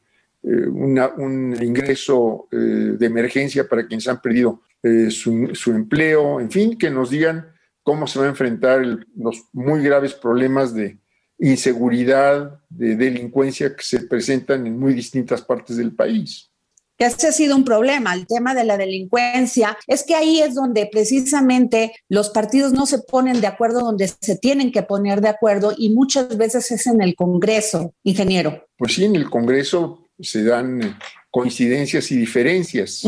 [0.44, 4.62] eh, un ingreso eh, de emergencia para quienes han perdido
[5.10, 7.48] su, empleo, en fin, que nos digan
[7.84, 11.00] cómo se va a enfrentar los muy graves problemas de
[11.40, 16.54] inseguridad, de delincuencia que se presentan en muy distintas partes del país
[16.98, 20.56] que ese ha sido un problema, el tema de la delincuencia, es que ahí es
[20.56, 25.30] donde precisamente los partidos no se ponen de acuerdo donde se tienen que poner de
[25.30, 28.68] acuerdo y muchas veces es en el Congreso, ingeniero.
[28.78, 30.98] Pues sí, en el Congreso se dan
[31.34, 33.04] coincidencias y diferencias.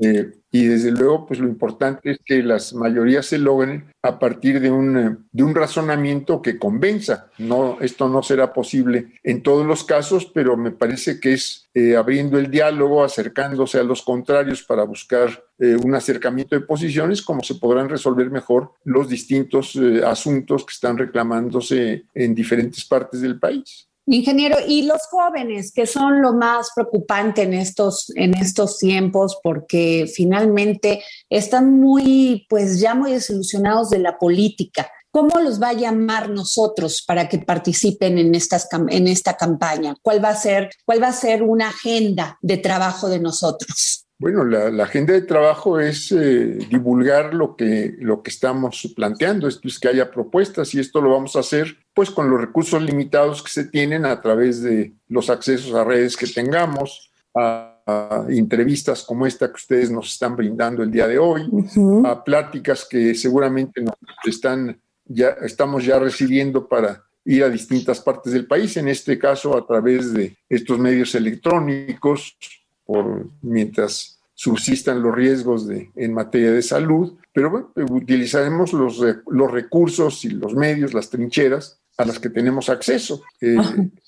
[0.00, 4.60] Eh, y desde luego, pues lo importante es que las mayorías se logren a partir
[4.60, 7.28] de un, de un razonamiento que convenza.
[7.38, 11.96] No, esto no será posible en todos los casos, pero me parece que es eh,
[11.96, 17.42] abriendo el diálogo, acercándose a los contrarios para buscar eh, un acercamiento de posiciones, como
[17.42, 23.89] se podrán resolver mejor los distintos asuntos que están reclamándose en diferentes partes del país.
[24.12, 30.10] Ingeniero, y los jóvenes, que son lo más preocupante en estos, en estos tiempos, porque
[30.12, 34.90] finalmente están muy, pues ya muy desilusionados de la política.
[35.12, 39.94] ¿Cómo los va a llamar nosotros para que participen en, estas, en esta campaña?
[40.02, 44.06] ¿Cuál va, a ser, ¿Cuál va a ser una agenda de trabajo de nosotros?
[44.20, 49.66] Bueno, la, agenda de trabajo es eh, divulgar lo que, lo que estamos planteando, esto
[49.66, 53.42] es que haya propuestas y esto lo vamos a hacer pues con los recursos limitados
[53.42, 59.26] que se tienen a través de los accesos a redes que tengamos, a, entrevistas como
[59.26, 61.42] esta que ustedes nos están brindando el día de hoy,
[62.06, 68.32] a pláticas que seguramente nos están ya, estamos ya recibiendo para ir a distintas partes
[68.32, 72.34] del país, en este caso a través de estos medios electrónicos,
[72.86, 79.50] por, mientras subsistan los riesgos de, en materia de salud, pero bueno, utilizaremos los, los
[79.50, 83.22] recursos y los medios, las trincheras, a las que tenemos acceso.
[83.40, 83.56] Eh,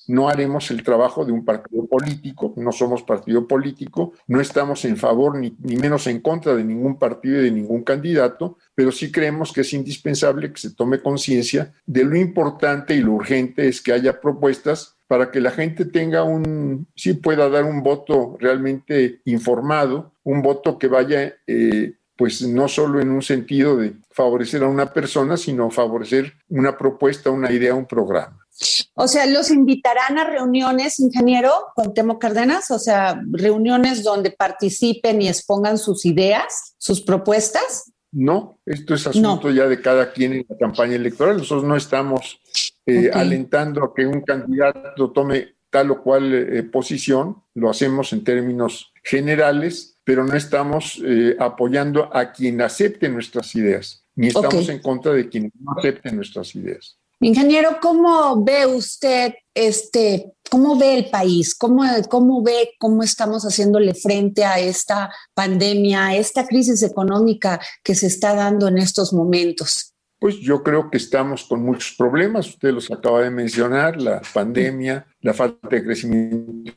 [0.08, 4.96] no haremos el trabajo de un partido político, no somos partido político, no estamos en
[4.96, 9.12] favor ni, ni, menos en contra de ningún partido y de ningún candidato, pero sí
[9.12, 13.80] creemos que es indispensable que se tome conciencia de lo importante y lo urgente es
[13.80, 19.20] que haya propuestas para que la gente tenga un, sí pueda dar un voto realmente
[19.26, 24.68] informado, un voto que vaya, eh, pues no solo en un sentido de favorecer a
[24.68, 28.46] una persona, sino favorecer una propuesta, una idea, un programa.
[28.94, 32.70] O sea, ¿los invitarán a reuniones, ingeniero, con Temo Cárdenas?
[32.70, 37.90] O sea, reuniones donde participen y expongan sus ideas, sus propuestas.
[38.12, 41.38] No, esto es asunto ya de cada quien en la campaña electoral.
[41.38, 42.38] Nosotros no estamos
[42.86, 48.22] eh, alentando a que un candidato tome tal o cual eh, posición, lo hacemos en
[48.22, 54.80] términos generales, pero no estamos eh, apoyando a quien acepte nuestras ideas, ni estamos en
[54.80, 56.98] contra de quien no acepte nuestras ideas.
[57.20, 61.54] Ingeniero, ¿cómo ve usted este, cómo ve el país?
[61.54, 67.94] ¿Cómo, ¿Cómo ve cómo estamos haciéndole frente a esta pandemia, a esta crisis económica que
[67.94, 69.94] se está dando en estos momentos?
[70.18, 75.06] Pues yo creo que estamos con muchos problemas, usted los acaba de mencionar, la pandemia,
[75.20, 76.72] la falta de crecimiento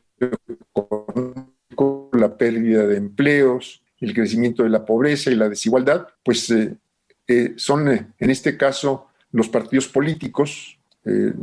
[2.26, 6.74] la pérdida de empleos, el crecimiento de la pobreza y la desigualdad, pues eh,
[7.28, 10.72] eh, son eh, en este caso los partidos políticos,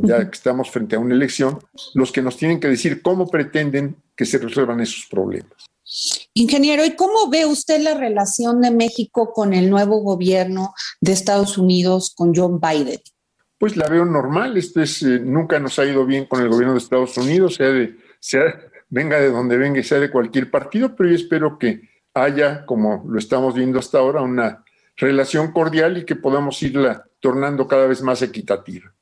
[0.02, 1.58] ya que estamos frente a una elección,
[1.94, 5.54] los que nos tienen que decir cómo pretenden que se resuelvan esos problemas.
[6.34, 11.58] Ingeniero, ¿y cómo ve usted la relación de México con el nuevo gobierno de Estados
[11.58, 13.00] Unidos, con John Biden?
[13.58, 14.58] Pues la veo normal.
[14.58, 17.96] Esto es, nunca nos ha ido bien con el gobierno de Estados Unidos, sea de,
[18.20, 18.44] sea,
[18.94, 21.82] venga de donde venga y sea de cualquier partido, pero yo espero que
[22.14, 24.64] haya, como lo estamos viendo hasta ahora, una
[24.96, 28.94] relación cordial y que podamos irla tornando cada vez más equitativa.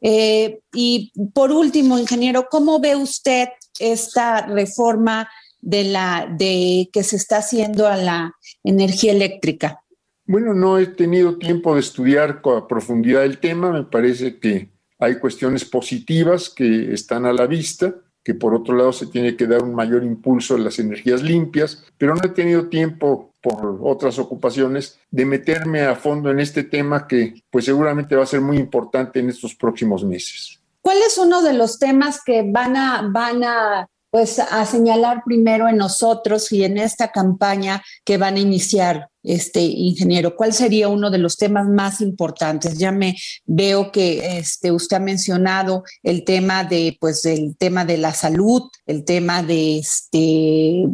[0.00, 7.14] Eh, y por último, ingeniero, ¿cómo ve usted esta reforma de la de que se
[7.14, 9.80] está haciendo a la energía eléctrica?
[10.26, 13.70] Bueno, no he tenido tiempo de estudiar con profundidad el tema.
[13.70, 18.92] Me parece que hay cuestiones positivas que están a la vista, que por otro lado
[18.92, 22.68] se tiene que dar un mayor impulso a las energías limpias, pero no he tenido
[22.68, 28.24] tiempo por otras ocupaciones de meterme a fondo en este tema que pues seguramente va
[28.24, 30.60] a ser muy importante en estos próximos meses.
[30.82, 35.68] ¿Cuál es uno de los temas que van a, van a pues a señalar primero
[35.68, 41.10] en nosotros y en esta campaña que van a iniciar, este ingeniero, ¿cuál sería uno
[41.10, 42.78] de los temas más importantes?
[42.78, 47.98] Ya me veo que este, usted ha mencionado el tema de, pues, el tema de
[47.98, 50.86] la salud, el tema de, este,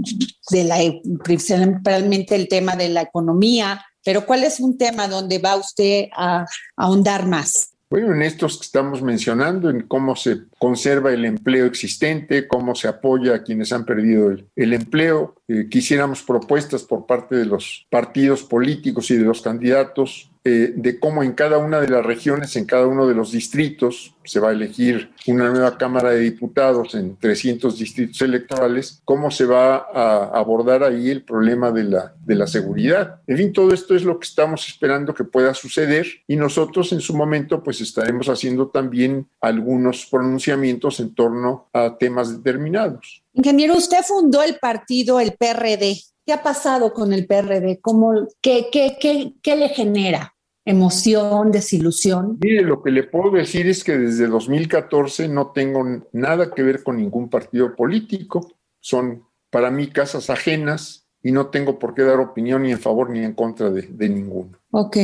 [0.50, 0.78] de la,
[1.22, 6.46] principalmente el tema de la economía, pero ¿cuál es un tema donde va usted a
[6.76, 7.75] ahondar más?
[7.88, 12.88] Bueno, en estos que estamos mencionando, en cómo se conserva el empleo existente, cómo se
[12.88, 18.42] apoya a quienes han perdido el, empleo, eh, quisiéramos propuestas por parte de los partidos
[18.42, 22.66] políticos y de los candidatos eh, de cómo en cada una de las regiones, en
[22.66, 27.16] cada uno de los distritos, se va a elegir una nueva Cámara de Diputados en
[27.16, 32.46] 300 distritos electorales, cómo se va a abordar ahí el problema de la, de la
[32.46, 33.22] seguridad.
[33.26, 37.00] En fin, todo esto es lo que estamos esperando que pueda suceder y nosotros en
[37.00, 43.24] su momento pues estaremos haciendo también algunos pronunciamientos en torno a temas determinados.
[43.32, 45.96] Ingeniero, usted fundó el partido, el PRD.
[46.24, 47.80] ¿Qué ha pasado con el PRD?
[47.80, 50.35] ¿Cómo, qué, qué, qué, qué le genera?
[50.66, 52.38] Emoción, desilusión?
[52.40, 56.82] Mire, lo que le puedo decir es que desde 2014 no tengo nada que ver
[56.82, 58.52] con ningún partido político.
[58.80, 63.10] Son para mí casas ajenas y no tengo por qué dar opinión ni en favor
[63.10, 64.58] ni en contra de, ninguno.
[64.70, 64.96] Ok,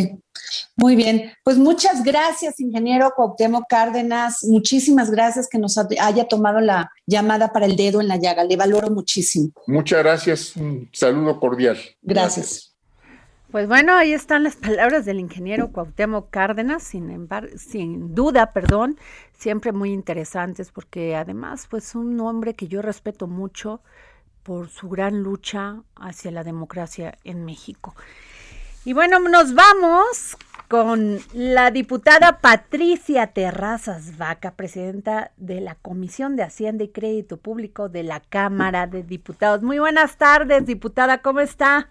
[0.76, 1.32] muy bien.
[1.42, 4.44] Pues muchas gracias, ingeniero Cuauhtémoc Cárdenas.
[4.44, 8.44] Muchísimas gracias que nos haya tomado la llamada para el dedo en la llaga.
[8.44, 9.52] Le valoro muchísimo.
[9.66, 10.56] Muchas gracias.
[10.56, 11.78] Un saludo cordial.
[12.02, 12.71] gracias.
[13.52, 18.98] Pues bueno, ahí están las palabras del ingeniero Cuauhtémoc Cárdenas, sin embargo, sin duda, perdón,
[19.38, 23.82] siempre muy interesantes porque además pues un hombre que yo respeto mucho
[24.42, 27.94] por su gran lucha hacia la democracia en México.
[28.86, 30.38] Y bueno, nos vamos
[30.68, 37.90] con la diputada Patricia Terrazas Vaca, presidenta de la Comisión de Hacienda y Crédito Público
[37.90, 39.60] de la Cámara de Diputados.
[39.62, 41.90] Muy buenas tardes, diputada, ¿cómo está?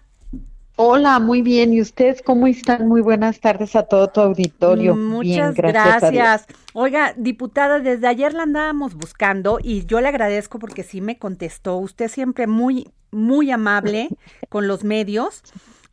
[0.76, 1.72] Hola, muy bien.
[1.72, 2.88] ¿Y ustedes cómo están?
[2.88, 4.96] Muy buenas tardes a todo tu auditorio.
[4.96, 6.46] Muchas gracias.
[6.72, 11.76] Oiga, diputada, desde ayer la andábamos buscando y yo le agradezco porque sí me contestó.
[11.76, 14.08] Usted siempre muy, muy amable
[14.48, 15.42] con los medios.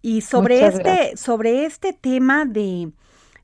[0.01, 2.91] Y sobre este, sobre este tema de,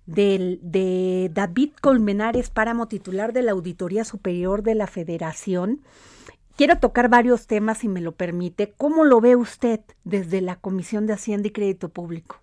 [0.05, 5.81] del, de David Colmenares, páramo titular de la Auditoría Superior de la Federación.
[6.55, 8.73] Quiero tocar varios temas, si me lo permite.
[8.77, 12.37] ¿Cómo lo ve usted desde la Comisión de Hacienda y Crédito Público?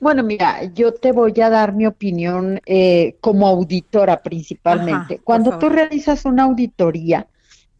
[0.00, 5.18] Bueno, mira, yo te voy a dar mi opinión eh, como auditora principalmente.
[5.18, 7.26] Cuando tú realizas una auditoría,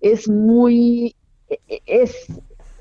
[0.01, 1.15] es muy,
[1.49, 2.27] e, e, es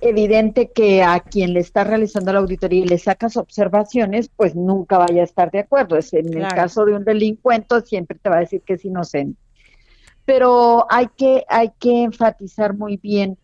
[0.01, 4.97] evidente que a quien le está realizando la auditoría y le sacas observaciones, pues nunca
[4.97, 5.97] vaya a estar de acuerdo.
[5.97, 9.39] Es en el caso de un delincuente siempre te va a decir que es inocente.
[10.27, 13.37] Pero hay que, hay que enfatizar muy bien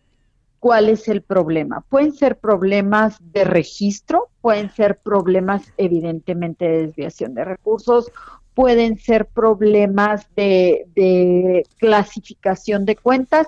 [0.60, 1.84] cuál es el problema.
[1.88, 8.12] Pueden ser problemas de registro, pueden ser problemas evidentemente de desviación de recursos,
[8.54, 13.46] pueden ser problemas de, clasificación de cuentas,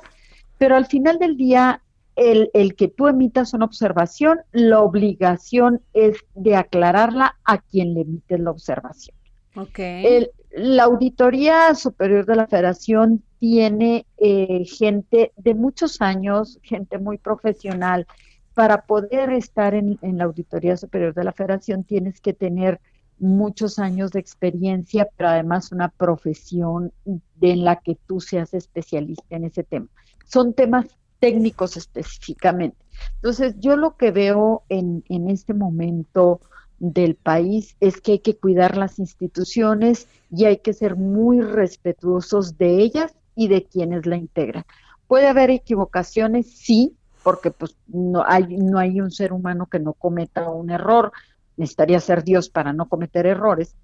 [0.59, 1.83] pero al final del día
[2.17, 8.01] el, el, que tú emitas una observación, la obligación es de aclararla a quien le
[8.01, 9.15] emite la observación.
[9.55, 10.27] Okay.
[10.51, 18.07] la Auditoría Superior de la Federación tiene eh, gente de muchos años, gente muy profesional.
[18.55, 22.81] Para poder estar en, la Auditoría Superior de la Federación tienes que tener
[23.19, 26.93] muchos años de experiencia, pero además una profesión
[27.41, 29.89] en la que tú seas especialista en ese tema.
[30.25, 30.87] Son temas
[31.19, 32.77] técnicos específicamente.
[33.17, 36.41] Entonces, yo lo que veo en, en este momento
[36.79, 42.59] del país es que hay que cuidar las instituciones y hay que ser muy respetuosos
[42.59, 44.65] de ellas y de quienes la integran.
[45.07, 49.93] Puede haber equivocaciones, sí, porque pues no hay, no hay un ser humano que no
[49.93, 51.13] cometa un error,
[51.57, 53.77] necesitaría ser Dios para no cometer errores,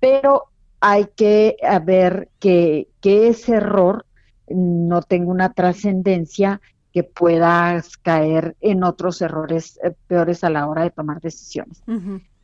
[0.00, 0.44] pero
[0.80, 4.06] hay que ver que, que ese error
[4.48, 6.60] no tenga una trascendencia
[6.92, 11.82] que puedas caer en otros errores eh, peores a la hora de tomar decisiones.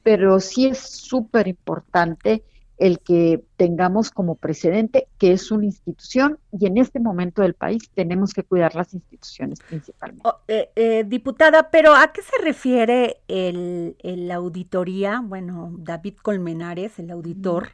[0.02, 2.42] Pero sí es súper importante
[2.80, 7.90] el que tengamos como precedente que es una institución y en este momento del país
[7.94, 10.26] tenemos que cuidar las instituciones principalmente.
[10.26, 15.20] Oh, eh, eh, diputada, pero ¿a qué se refiere el, la auditoría?
[15.22, 17.68] Bueno, David Colmenares, el auditor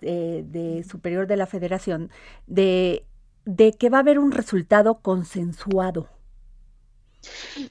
[0.00, 2.10] de, Superior de la Federación,
[2.48, 3.06] de,
[3.44, 6.08] de que va a haber un resultado consensuado.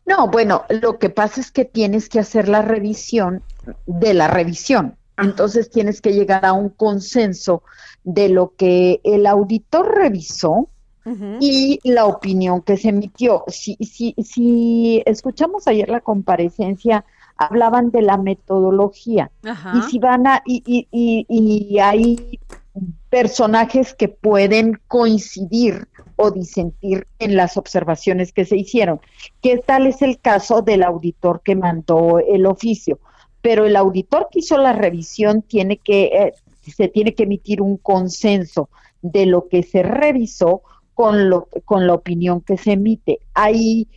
[0.05, 3.43] No, bueno, lo que pasa es que tienes que hacer la revisión
[3.86, 4.95] de la revisión.
[5.18, 7.64] Entonces tienes que llegar a un consenso
[8.03, 10.70] de lo que el auditor revisó
[11.39, 13.43] y la opinión que se emitió.
[13.47, 17.05] Si, si, si escuchamos ayer la comparecencia,
[17.38, 19.32] hablaban de la metodología
[19.74, 22.39] y si van a y, y, y, hay
[23.09, 25.88] personajes que pueden coincidir
[26.18, 29.01] o disentir en las observaciones que se hicieron.
[29.41, 32.99] ¿Qué tal es el caso del auditor que mandó el oficio?
[33.41, 37.77] Pero el auditor que hizo la revisión tiene que, eh, se tiene que emitir un
[37.77, 38.69] consenso
[39.01, 40.61] de lo que se revisó
[40.93, 43.19] con, lo, con la opinión que se emite.
[43.33, 43.87] Hay,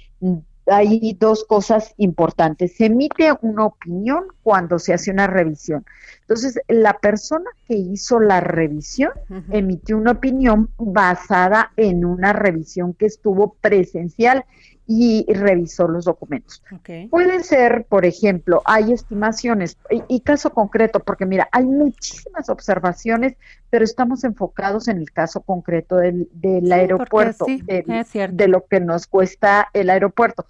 [0.66, 2.76] hay dos cosas importantes.
[2.76, 5.84] Se emite una opinión cuando se hace una revisión.
[6.22, 9.10] Entonces, la persona que hizo la revisión
[9.50, 14.46] emitió una opinión basada en una revisión que estuvo presencial
[14.86, 16.62] y revisó los documentos.
[17.10, 19.78] Puede ser, por ejemplo, hay estimaciones
[20.08, 23.34] y, caso concreto, porque mira, hay muchísimas observaciones,
[23.70, 26.28] pero estamos enfocados en el caso concreto del,
[26.70, 30.46] aeropuerto, de lo que nos cuesta el aeropuerto.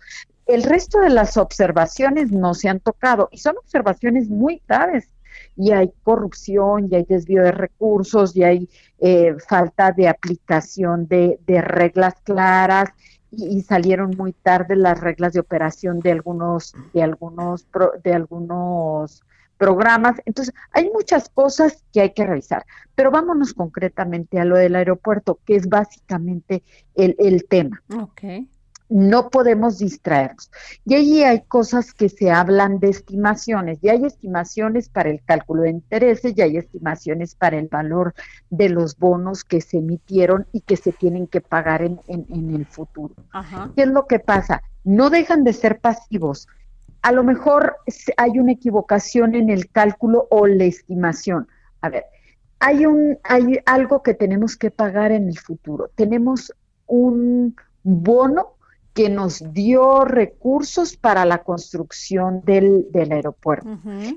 [0.47, 5.09] El resto de las observaciones no se han tocado y son observaciones muy graves
[5.57, 8.68] y hay corrupción, y hay desvío de recursos, y hay
[9.01, 12.91] eh, falta de aplicación de, de reglas claras,
[13.37, 17.66] y, salieron muy tarde las reglas de operación de algunos de algunos
[18.03, 19.22] de algunos
[19.57, 20.20] programas.
[20.26, 25.39] Entonces, hay muchas cosas que hay que revisar, pero vámonos concretamente a lo del aeropuerto,
[25.47, 26.62] que es básicamente
[26.95, 27.82] el, el tema.
[27.95, 28.49] Okay
[28.95, 30.53] no podemos distraernos.
[30.84, 35.62] Y allí hay cosas que se hablan de estimaciones, y hay estimaciones para el cálculo
[35.62, 38.14] de intereses, y hay estimaciones para el valor
[38.51, 43.16] de los bonos que se emitieron y que se tienen que pagar en, el futuro.
[43.74, 44.62] ¿Qué es lo que pasa?
[44.84, 46.47] No dejan de ser pasivos.
[47.03, 47.78] A lo mejor
[48.16, 51.49] hay una equivocación en el cálculo o la estimación.
[51.80, 52.05] A ver,
[52.61, 55.90] hay, un, hay algo que tenemos que pagar en el futuro.
[55.97, 56.53] Tenemos
[56.86, 58.55] un bono
[58.95, 63.68] que nos dio recursos para la construcción del, aeropuerto.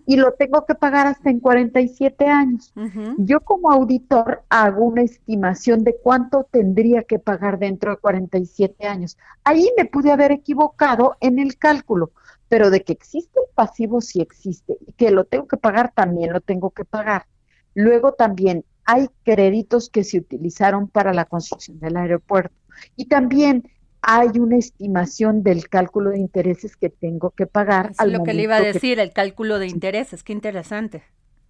[0.05, 2.71] Y lo tengo que pagar hasta en 47 años.
[3.17, 9.17] Yo como auditor hago una estimación de cuánto tendría que pagar dentro de 47 años.
[9.43, 12.11] Ahí me pude haber equivocado en el cálculo,
[12.47, 16.31] pero de que existe el pasivo sí existe y que lo tengo que pagar también
[16.31, 17.25] lo tengo que pagar.
[17.73, 22.55] Luego también hay créditos que se utilizaron para la construcción del aeropuerto.
[22.95, 23.67] Y también
[24.09, 27.91] hay una estimación del cálculo de intereses que tengo que pagar.
[27.99, 31.03] Es lo que le iba a decir, el cálculo de intereses, qué interesante.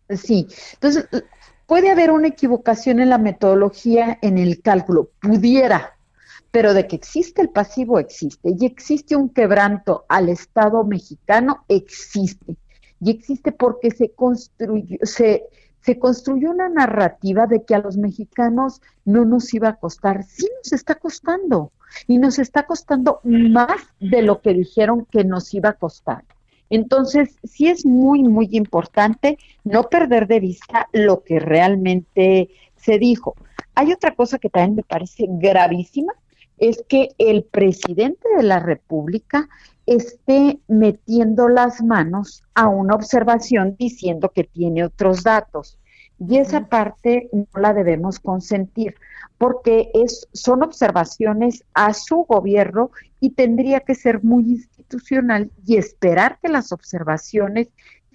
[0.10, 1.08] Sí, entonces
[1.68, 5.98] puede haber una equivocación en la metodología, en el cálculo, pudiera,
[6.50, 12.56] pero de que existe el pasivo existe y existe un quebranto al Estado mexicano existe
[13.00, 15.44] y existe porque se construyó se
[15.82, 20.26] se construyó una narrativa de que a los mexicanos no nos iba a costar.
[20.26, 21.72] Sí nos está costando
[22.08, 26.24] y nos está costando más de lo que dijeron que nos iba a costar.
[26.70, 33.36] Entonces, sí es muy, muy importante no perder de vista lo que realmente se dijo.
[33.76, 36.14] Hay otra cosa que también me parece gravísima,
[36.58, 39.48] es que el presidente de la República
[39.86, 45.78] esté metiendo las manos a una observación diciendo que tiene otros datos.
[46.20, 48.96] Y esa parte no la debemos consentir,
[49.38, 56.40] porque es, son observaciones a su gobierno y tendría que ser muy institucional y esperar
[56.42, 57.70] que las observaciones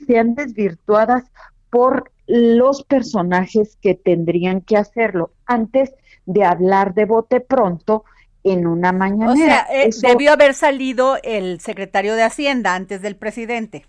[0.06, 1.24] sean desvirtuadas
[1.70, 5.94] por los personajes que tendrían que hacerlo antes
[6.26, 8.04] de hablar de bote pronto
[8.44, 9.32] en una mañanera.
[9.32, 13.86] O sea, eh, debió haber salido el secretario de Hacienda antes del presidente.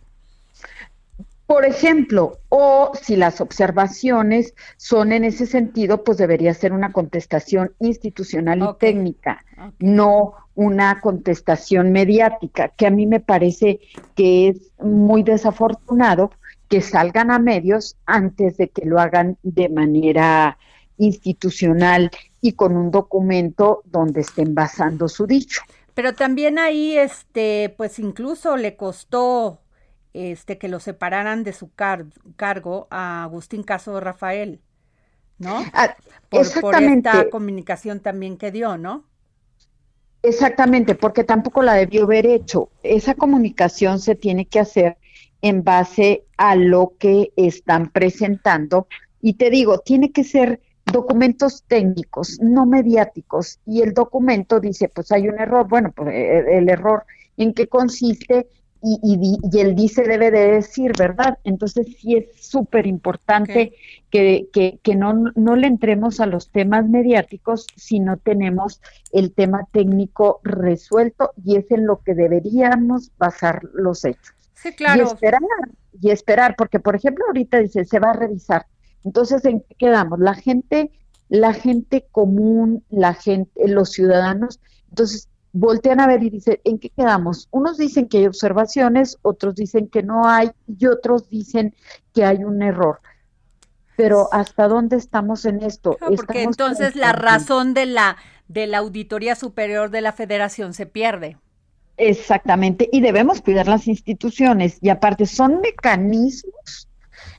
[1.46, 7.74] Por ejemplo, o si las observaciones son en ese sentido, pues debería ser una contestación
[7.80, 9.44] institucional y técnica,
[9.80, 13.82] no una contestación mediática, que a mí me parece
[14.16, 16.32] que es muy desafortunado
[16.70, 20.58] que salgan a medios antes de que lo hagan de manera
[20.98, 22.10] institucional
[22.41, 25.62] y con un documento donde estén basando su dicho.
[25.94, 29.62] Pero también ahí, este, pues incluso le costó
[30.14, 34.61] este que lo separaran de su cargo a Agustín Caso Rafael,
[35.39, 35.64] ¿no?
[35.74, 35.95] Ah,
[36.30, 37.09] por, exactamente.
[37.09, 39.05] esta comunicación también que dio, ¿no?
[40.22, 42.70] Exactamente, porque tampoco la debió haber hecho.
[42.82, 44.97] Esa comunicación se tiene que hacer
[45.41, 48.88] en base a lo que están presentando.
[49.22, 53.59] Y te digo, tiene que ser documentos técnicos, no mediáticos.
[53.66, 55.68] Y el documento dice, pues hay un error.
[55.68, 57.05] Bueno, pues eh, el, error
[57.36, 58.47] en qué consiste
[58.84, 61.39] y, y, el dice debe de decir, ¿verdad?
[61.45, 63.73] Entonces sí es súper importante
[64.09, 68.81] que, que, que no, no le entremos a los temas mediáticos si no tenemos
[69.13, 74.36] el tema técnico resuelto y es en lo que deberíamos basar los hechos.
[74.53, 75.03] Sí, claro.
[75.03, 75.41] Y esperar,
[76.01, 78.65] y esperar, porque por ejemplo ahorita dice, se va a revisar
[79.03, 80.19] entonces, ¿en qué quedamos?
[80.19, 80.91] La gente,
[81.29, 84.59] la gente común, la gente, los ciudadanos,
[84.89, 87.47] entonces voltean a ver y dicen, ¿en qué quedamos?
[87.51, 91.74] Unos dicen que hay observaciones, otros dicen que no hay y otros dicen
[92.14, 92.99] que hay un error.
[93.95, 95.95] Pero ¿hasta dónde estamos en esto?
[96.16, 101.38] porque entonces la razón de la de la Auditoría Superior de la Federación se pierde.
[101.95, 106.89] Exactamente, y debemos cuidar las instituciones y aparte son mecanismos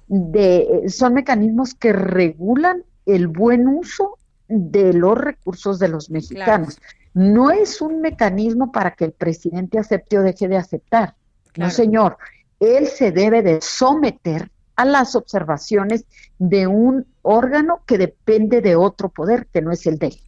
[0.06, 4.16] de, son mecanismos que regulan el buen uso
[4.48, 6.78] de los recursos de los mexicanos.
[7.14, 11.14] No es un mecanismo para que el presidente acepte o deje de aceptar.
[11.56, 12.18] No, señor.
[12.60, 16.04] Él se debe de someter a las observaciones
[16.38, 20.20] de un órgano que depende de otro poder, que no es el de él.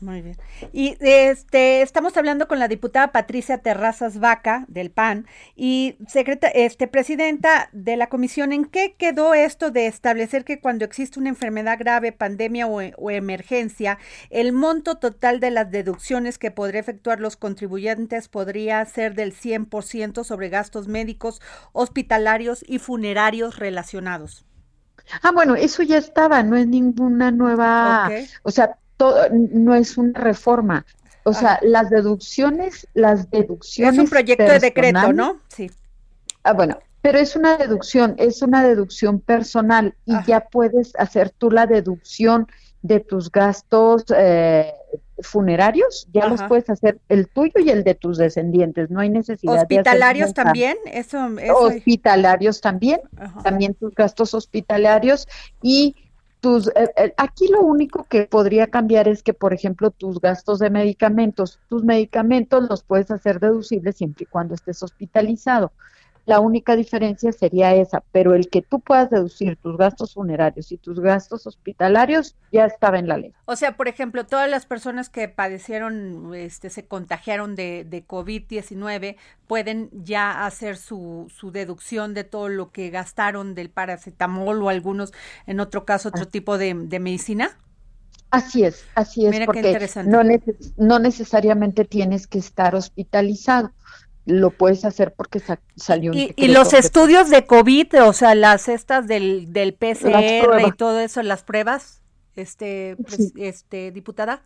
[0.00, 0.38] Muy bien.
[0.72, 5.26] Y este estamos hablando con la diputada Patricia Terrazas Vaca del PAN
[5.56, 10.86] y secreta, este presidenta de la comisión, ¿en qué quedó esto de establecer que cuando
[10.86, 13.98] existe una enfermedad grave, pandemia o, o emergencia,
[14.30, 20.24] el monto total de las deducciones que podría efectuar los contribuyentes podría ser del 100%
[20.24, 21.42] sobre gastos médicos,
[21.72, 24.46] hospitalarios y funerarios relacionados?
[25.22, 28.10] Ah, bueno, eso ya estaba, no es ninguna nueva,
[28.42, 28.78] o sea,
[29.30, 30.86] no es una reforma.
[31.24, 33.94] O sea, las deducciones, las deducciones.
[33.94, 35.40] Es un proyecto de decreto, ¿no?
[35.48, 35.70] Sí.
[36.42, 41.50] Ah, bueno, pero es una deducción, es una deducción personal y ya puedes hacer tú
[41.50, 42.46] la deducción
[42.82, 44.72] de tus gastos eh,
[45.22, 49.62] funerarios, ya los puedes hacer el tuyo y el de tus descendientes, no hay necesidad
[49.62, 51.28] hospitalarios también, eso,
[51.58, 53.00] hospitalarios también,
[53.42, 55.28] también tus gastos hospitalarios
[55.62, 55.94] y
[56.40, 60.58] tus, eh, eh, aquí lo único que podría cambiar es que, por ejemplo, tus gastos
[60.58, 65.72] de medicamentos, tus medicamentos los puedes hacer deducibles siempre y cuando estés hospitalizado.
[66.26, 70.78] La única diferencia sería esa, pero el que tú puedas deducir tus gastos funerarios y
[70.78, 73.34] tus gastos hospitalarios ya estaba en la ley.
[73.46, 79.16] O sea, por ejemplo, todas las personas que padecieron, este, se contagiaron de, de COVID-19
[79.48, 85.12] pueden ya hacer su, su deducción de todo lo que gastaron del paracetamol o algunos,
[85.46, 87.58] en otro caso, otro tipo de, de medicina.
[88.30, 90.10] Así es, así es, Mira qué porque interesante.
[90.10, 93.72] no, neces- no necesariamente tienes que estar hospitalizado.
[94.26, 98.68] Lo puedes hacer porque sa- salió un Y, los estudios de COVID, o sea, las
[98.68, 102.02] estas del, del PCR y todo eso, las pruebas,
[102.36, 102.96] este,
[103.36, 104.42] este, diputada.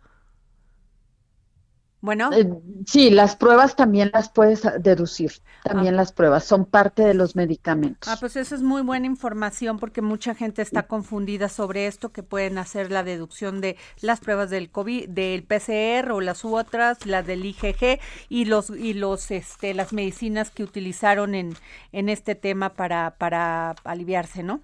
[2.05, 2.47] Bueno, Eh,
[2.85, 5.31] sí, las pruebas también las puedes ah, deducir,
[5.63, 8.07] también las pruebas son parte de los medicamentos.
[8.07, 12.21] ah, pues eso es muy buena información porque mucha gente está confundida sobre esto, que
[12.21, 17.07] pueden hacer la deducción de las pruebas del COVID, del PCR o las u otras,
[17.07, 17.99] las del IgG
[18.29, 21.55] y los y los este las medicinas que utilizaron en
[21.91, 24.61] en este tema para para aliviarse, ¿no?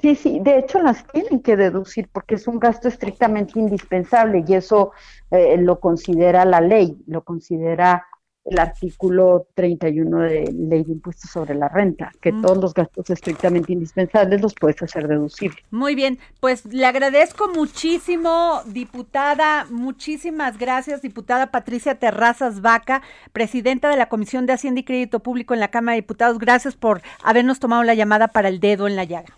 [0.00, 4.54] Sí, sí, de hecho las tienen que deducir porque es un gasto estrictamente indispensable y
[4.54, 4.92] eso
[5.30, 8.06] eh, lo considera la ley, lo considera
[8.46, 12.40] el artículo 31 de Ley de Impuestos sobre la Renta, que Mm.
[12.42, 15.62] todos los gastos estrictamente indispensables los puedes hacer deducibles.
[15.70, 23.98] Muy bien, pues le agradezco muchísimo, diputada, muchísimas gracias, diputada Patricia Terrazas Vaca, presidenta de
[23.98, 26.38] la Comisión de Hacienda y Crédito Público en la Cámara de Diputados.
[26.38, 29.28] Gracias por habernos tomado la llamada para el dedo en la llaga.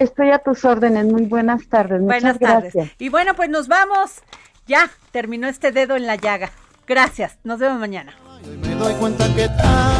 [0.00, 2.00] Estoy a tus órdenes, muy buenas tardes.
[2.00, 2.72] Buenas Muchas tardes.
[2.72, 2.96] gracias.
[2.98, 4.22] Y bueno, pues nos vamos.
[4.66, 6.50] Ya terminó este dedo en la llaga.
[6.86, 8.14] Gracias, nos vemos mañana.
[8.62, 9.90] Me doy cuenta que está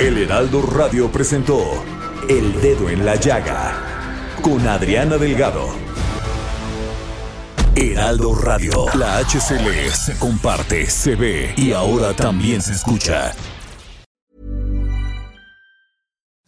[0.00, 1.84] El Heraldo Radio presentó
[2.28, 3.74] El Dedo en la Llaga
[4.42, 5.68] con Adriana Delgado.
[7.76, 13.32] Heraldo Radio, la HCL se comparte, se ve y ahora también se escucha.